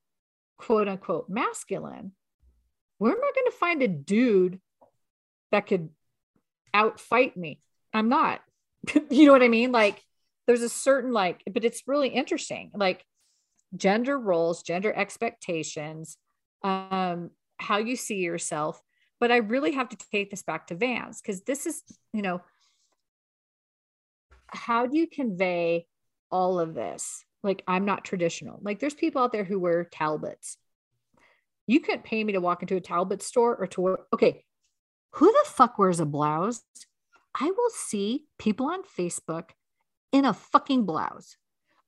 quote 0.56 0.88
unquote 0.88 1.28
masculine 1.28 2.12
where 2.96 3.12
am 3.12 3.18
i 3.18 3.32
going 3.34 3.50
to 3.50 3.56
find 3.58 3.82
a 3.82 3.88
dude 3.88 4.60
that 5.52 5.66
could 5.66 5.90
outfight 6.74 7.36
me. 7.36 7.60
I'm 7.92 8.08
not. 8.08 8.40
You 9.10 9.26
know 9.26 9.32
what 9.32 9.42
i 9.42 9.48
mean? 9.48 9.72
Like 9.72 10.02
there's 10.46 10.62
a 10.62 10.68
certain 10.68 11.12
like 11.12 11.42
but 11.52 11.64
it's 11.64 11.82
really 11.86 12.08
interesting 12.08 12.70
like 12.74 13.04
gender 13.76 14.18
roles 14.18 14.62
gender 14.62 14.92
expectations 14.94 16.16
um 16.64 17.30
how 17.58 17.78
you 17.78 17.96
see 17.96 18.16
yourself. 18.16 18.80
But 19.20 19.30
i 19.32 19.38
really 19.38 19.72
have 19.72 19.88
to 19.90 19.96
take 20.12 20.30
this 20.30 20.42
back 20.42 20.68
to 20.68 20.74
vans 20.74 21.20
because 21.20 21.42
this 21.42 21.66
is 21.66 21.82
you 22.12 22.22
know 22.22 22.40
how 24.46 24.86
do 24.86 24.96
you 24.96 25.06
convey 25.06 25.86
all 26.30 26.60
of 26.60 26.74
this? 26.74 27.24
Like 27.42 27.62
i'm 27.66 27.84
not 27.84 28.04
traditional. 28.04 28.58
Like 28.62 28.78
there's 28.78 28.94
people 28.94 29.22
out 29.22 29.32
there 29.32 29.44
who 29.44 29.58
wear 29.58 29.84
talbots. 29.84 30.56
You 31.66 31.80
couldn't 31.80 32.04
pay 32.04 32.24
me 32.24 32.32
to 32.32 32.40
walk 32.40 32.62
into 32.62 32.76
a 32.76 32.80
talbot 32.80 33.22
store 33.22 33.54
or 33.56 33.66
to 33.66 33.80
wear 33.80 33.98
okay 34.14 34.44
who 35.12 35.26
the 35.26 35.44
fuck 35.46 35.78
wears 35.78 36.00
a 36.00 36.06
blouse? 36.06 36.62
I 37.34 37.46
will 37.46 37.70
see 37.70 38.26
people 38.38 38.66
on 38.66 38.82
facebook 38.82 39.50
in 40.12 40.24
a 40.24 40.32
fucking 40.34 40.84
blouse. 40.84 41.36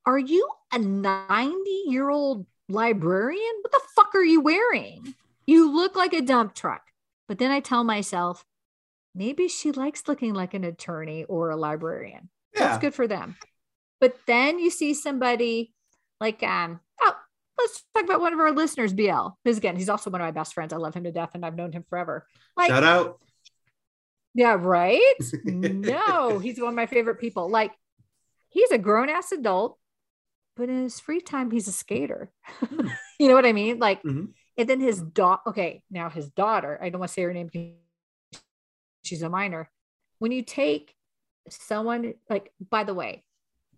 Are 0.07 0.19
you 0.19 0.49
a 0.73 0.79
90 0.79 1.55
year 1.87 2.09
old 2.09 2.47
librarian? 2.69 3.53
What 3.63 3.73
the 3.73 3.81
fuck 3.95 4.15
are 4.15 4.25
you 4.25 4.41
wearing? 4.41 5.15
You 5.47 5.75
look 5.75 5.97
like 5.97 6.13
a 6.13 6.23
dump 6.23 6.55
truck. 6.55 6.83
But 7.29 7.39
then 7.39 7.51
i 7.51 7.61
tell 7.61 7.85
myself 7.85 8.45
maybe 9.15 9.49
she 9.49 9.73
likes 9.73 10.09
looking 10.09 10.35
like 10.35 10.55
an 10.55 10.65
attorney 10.65 11.25
or 11.25 11.51
a 11.51 11.57
librarian. 11.57 12.29
Yeah. 12.55 12.69
that's 12.69 12.81
good 12.81 12.95
for 12.95 13.07
them. 13.07 13.37
But 14.01 14.17
then 14.27 14.59
you 14.59 14.71
see 14.71 14.95
somebody 14.95 15.73
like 16.21 16.43
um 16.43 16.81
let's 17.61 17.85
talk 17.95 18.05
about 18.05 18.21
one 18.21 18.33
of 18.33 18.41
our 18.41 18.53
listeners, 18.53 18.93
BL. 18.93 19.29
Because 19.45 19.59
again, 19.59 19.77
he's 19.77 19.89
also 19.89 20.11
one 20.11 20.21
of 20.21 20.27
my 20.27 20.31
best 20.31 20.55
friends. 20.55 20.73
I 20.73 20.77
love 20.77 20.95
him 20.95 21.05
to 21.05 21.13
death 21.13 21.31
and 21.35 21.45
I've 21.45 21.57
known 21.57 21.73
him 21.73 21.85
forever. 21.89 22.27
Like, 22.57 22.69
shout 22.69 22.85
out 22.85 23.21
yeah, 24.35 24.57
right? 24.59 25.15
no, 25.45 26.39
he's 26.39 26.61
one 26.61 26.71
of 26.71 26.75
my 26.75 26.87
favorite 26.87 27.21
people. 27.21 27.51
Like, 27.51 27.73
he's 28.49 28.71
a 28.71 28.79
grown 28.79 29.09
ass 29.09 29.33
adult, 29.33 29.79
but 30.57 30.69
in 30.69 30.83
his 30.83 31.01
free 31.01 31.21
time, 31.21 31.51
he's 31.51 31.69
a 31.69 31.73
skater. 31.73 32.31
you 33.19 33.29
know 33.29 33.35
what 33.35 33.47
I 33.47 33.53
mean? 33.53 33.79
Like, 33.79 34.03
Mhm. 34.03 34.33
and 34.57 34.69
then 34.69 34.81
his 34.81 35.01
daughter, 35.03 35.43
okay, 35.49 35.83
now 35.91 36.11
his 36.11 36.29
daughter, 36.31 36.79
I 36.81 36.91
don't 36.91 37.01
want 37.01 37.09
to 37.09 37.13
say 37.15 37.23
her 37.23 37.33
name 37.33 37.49
because 37.53 38.41
she's 39.03 39.23
a 39.23 39.29
minor. 39.29 39.71
When 40.19 40.33
you 40.33 40.43
take 40.43 40.95
someone, 41.49 42.15
like, 42.29 42.53
by 42.61 42.85
the 42.85 42.95
way, 42.95 43.25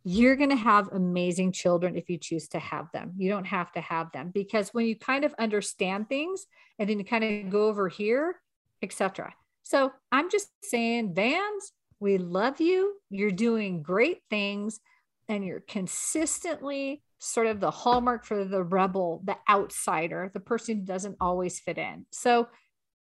you're 0.05 0.37
going 0.37 0.51
to 0.51 0.57
have 0.57 0.89
amazing 0.93 1.53
children 1.53 1.97
if 1.97 2.11
you 2.11 2.19
choose 2.19 2.49
to 2.49 2.59
have 2.59 2.91
them. 2.93 3.13
You 3.17 3.31
don't 3.31 3.47
have 3.47 3.71
to 3.73 3.81
have 3.81 4.11
them 4.13 4.31
because 4.35 4.71
when 4.71 4.87
you 4.87 4.97
kind 4.97 5.25
of 5.25 5.35
understand 5.39 6.09
things 6.09 6.47
and 6.79 6.89
then 6.89 6.99
you 6.99 7.05
kind 7.05 7.25
of 7.25 7.51
go 7.51 7.69
over 7.69 7.89
here, 7.89 8.41
etc. 8.83 9.33
So 9.63 9.93
I'm 10.11 10.31
just 10.31 10.49
saying, 10.63 11.15
Vans, 11.15 11.73
we 12.01 12.19
love 12.19 12.61
you. 12.61 12.97
You're 13.11 13.31
doing 13.31 13.83
great 13.83 14.19
things 14.29 14.81
and 15.29 15.45
you're 15.45 15.63
consistently 15.69 17.03
sort 17.21 17.47
of 17.47 17.61
the 17.61 17.71
hallmark 17.71 18.25
for 18.25 18.45
the 18.45 18.65
rebel, 18.65 19.23
the 19.25 19.37
outsider, 19.49 20.31
the 20.35 20.41
person 20.41 20.79
who 20.79 20.85
doesn't 20.85 21.17
always 21.21 21.61
fit 21.61 21.79
in. 21.79 22.05
So 22.11 22.49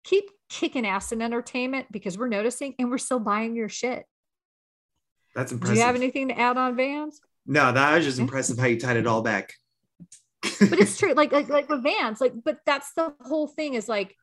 keep 0.05 0.31
kicking 0.51 0.87
ass 0.87 1.13
in 1.13 1.23
entertainment 1.23 1.87
because 1.91 2.19
we're 2.19 2.29
noticing 2.29 2.75
and 2.79 2.91
we're 2.91 2.99
still 2.99 3.21
buying 3.21 3.57
your 3.57 3.71
shit. 3.71 4.05
That's 5.35 5.53
impressive. 5.53 5.75
Do 5.75 5.81
you 5.81 5.87
have 5.87 5.95
anything 5.97 6.29
to 6.29 6.39
add 6.39 6.57
on 6.57 6.77
Vans? 6.77 7.21
no 7.47 7.73
that 7.73 7.97
was 7.97 8.05
just 8.05 8.19
impressive 8.19 8.59
how 8.59 8.67
you 8.67 8.79
tied 8.79 8.97
it 8.99 9.07
all 9.07 9.23
back 9.23 9.55
but 10.43 10.79
it's 10.79 10.97
true 10.99 11.15
like 11.15 11.33
like 11.33 11.49
like 11.49 11.69
with 11.71 11.83
vans 11.83 12.21
like 12.21 12.35
but 12.45 12.59
that's 12.67 12.93
the 12.93 13.13
whole 13.23 13.47
thing 13.47 13.73
is 13.75 13.89
like 13.89 14.15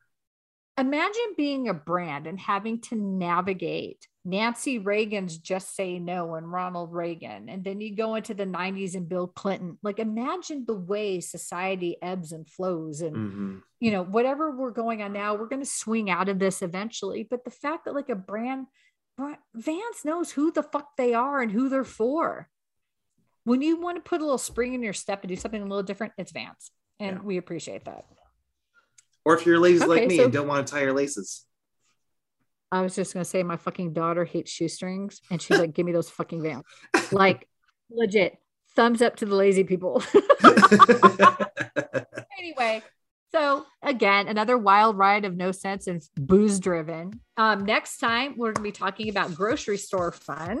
imagine 0.78 1.34
being 1.36 1.68
a 1.68 1.74
brand 1.74 2.28
and 2.28 2.38
having 2.38 2.80
to 2.80 2.94
navigate 2.94 4.06
nancy 4.24 4.78
reagan's 4.78 5.36
just 5.36 5.74
say 5.74 5.98
no 5.98 6.36
and 6.36 6.50
ronald 6.52 6.92
reagan 6.92 7.48
and 7.48 7.64
then 7.64 7.80
you 7.80 7.94
go 7.94 8.14
into 8.14 8.34
the 8.34 8.44
90s 8.46 8.94
and 8.94 9.08
bill 9.08 9.26
clinton 9.26 9.78
like 9.82 9.98
imagine 9.98 10.64
the 10.66 10.74
way 10.76 11.18
society 11.20 11.96
ebbs 12.00 12.30
and 12.30 12.48
flows 12.48 13.00
and 13.00 13.16
Mhm. 13.16 13.62
you 13.80 13.90
know 13.90 14.04
whatever 14.04 14.52
we're 14.56 14.70
going 14.70 15.02
on 15.02 15.12
now 15.12 15.34
we're 15.34 15.48
going 15.48 15.62
to 15.62 15.68
swing 15.68 16.08
out 16.08 16.28
of 16.28 16.38
this 16.38 16.62
eventually 16.62 17.26
but 17.28 17.44
the 17.44 17.50
fact 17.50 17.84
that 17.86 17.94
like 17.94 18.10
a 18.10 18.14
brand 18.16 18.66
Vans 19.54 20.04
knows 20.04 20.30
who 20.32 20.52
the 20.52 20.62
fuck 20.62 20.96
they 20.96 21.12
are 21.14 21.40
and 21.40 21.50
who 21.50 21.68
they're 21.68 21.84
for 21.84 22.48
when 23.44 23.62
you 23.62 23.80
want 23.80 23.96
to 23.96 24.08
put 24.08 24.20
a 24.20 24.24
little 24.24 24.38
spring 24.38 24.74
in 24.74 24.82
your 24.82 24.92
step 24.92 25.22
and 25.22 25.28
do 25.28 25.36
something 25.36 25.60
a 25.60 25.64
little 25.66 25.82
different 25.82 26.12
it's 26.18 26.32
Vans. 26.32 26.70
and 27.00 27.16
Yeah. 27.16 27.22
we 27.22 27.36
appreciate 27.36 27.84
that 27.86 28.04
or 29.24 29.34
if 29.36 29.44
you're 29.46 29.58
lazy 29.58 29.84
like 29.86 30.06
me 30.06 30.16
so- 30.18 30.24
and 30.24 30.32
don't 30.32 30.46
want 30.46 30.66
to 30.66 30.72
tie 30.72 30.82
your 30.82 30.92
laces 30.92 31.44
i 32.70 32.80
was 32.82 32.94
just 32.94 33.14
going 33.14 33.24
to 33.24 33.28
say 33.28 33.42
my 33.42 33.56
fucking 33.56 33.92
daughter 33.94 34.24
hates 34.24 34.50
shoestrings 34.50 35.20
and 35.30 35.40
she's 35.42 35.58
like 35.58 35.72
give 35.74 35.86
me 35.86 35.92
those 35.92 36.10
fucking 36.10 36.42
vans 36.42 36.64
like 37.10 37.48
legit 37.90 38.36
thumbs 38.76 39.00
up 39.02 39.16
to 39.16 39.24
the 39.26 39.34
lazy 39.34 39.64
people 39.64 40.02
anyway 42.38 42.82
so 43.30 43.66
again 43.82 44.28
another 44.28 44.56
wild 44.56 44.96
ride 44.96 45.24
of 45.24 45.36
no 45.36 45.52
sense 45.52 45.86
and 45.86 46.02
booze 46.16 46.60
driven. 46.60 47.20
Um, 47.36 47.64
next 47.64 47.98
time 47.98 48.34
we're 48.36 48.52
going 48.52 48.54
to 48.56 48.62
be 48.62 48.72
talking 48.72 49.08
about 49.08 49.34
grocery 49.34 49.78
store 49.78 50.12
fun. 50.12 50.60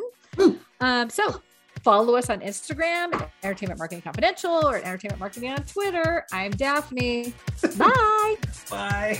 Um, 0.80 1.10
so 1.10 1.42
follow 1.82 2.14
us 2.14 2.30
on 2.30 2.40
instagram 2.40 3.14
at 3.14 3.30
entertainment 3.42 3.78
marketing 3.78 4.02
confidential 4.02 4.68
or 4.68 4.76
entertainment 4.76 5.20
marketing 5.20 5.50
on 5.50 5.62
twitter. 5.64 6.24
I'm 6.32 6.52
daphne. 6.52 7.32
Bye. 7.76 8.36
Bye 8.70 9.18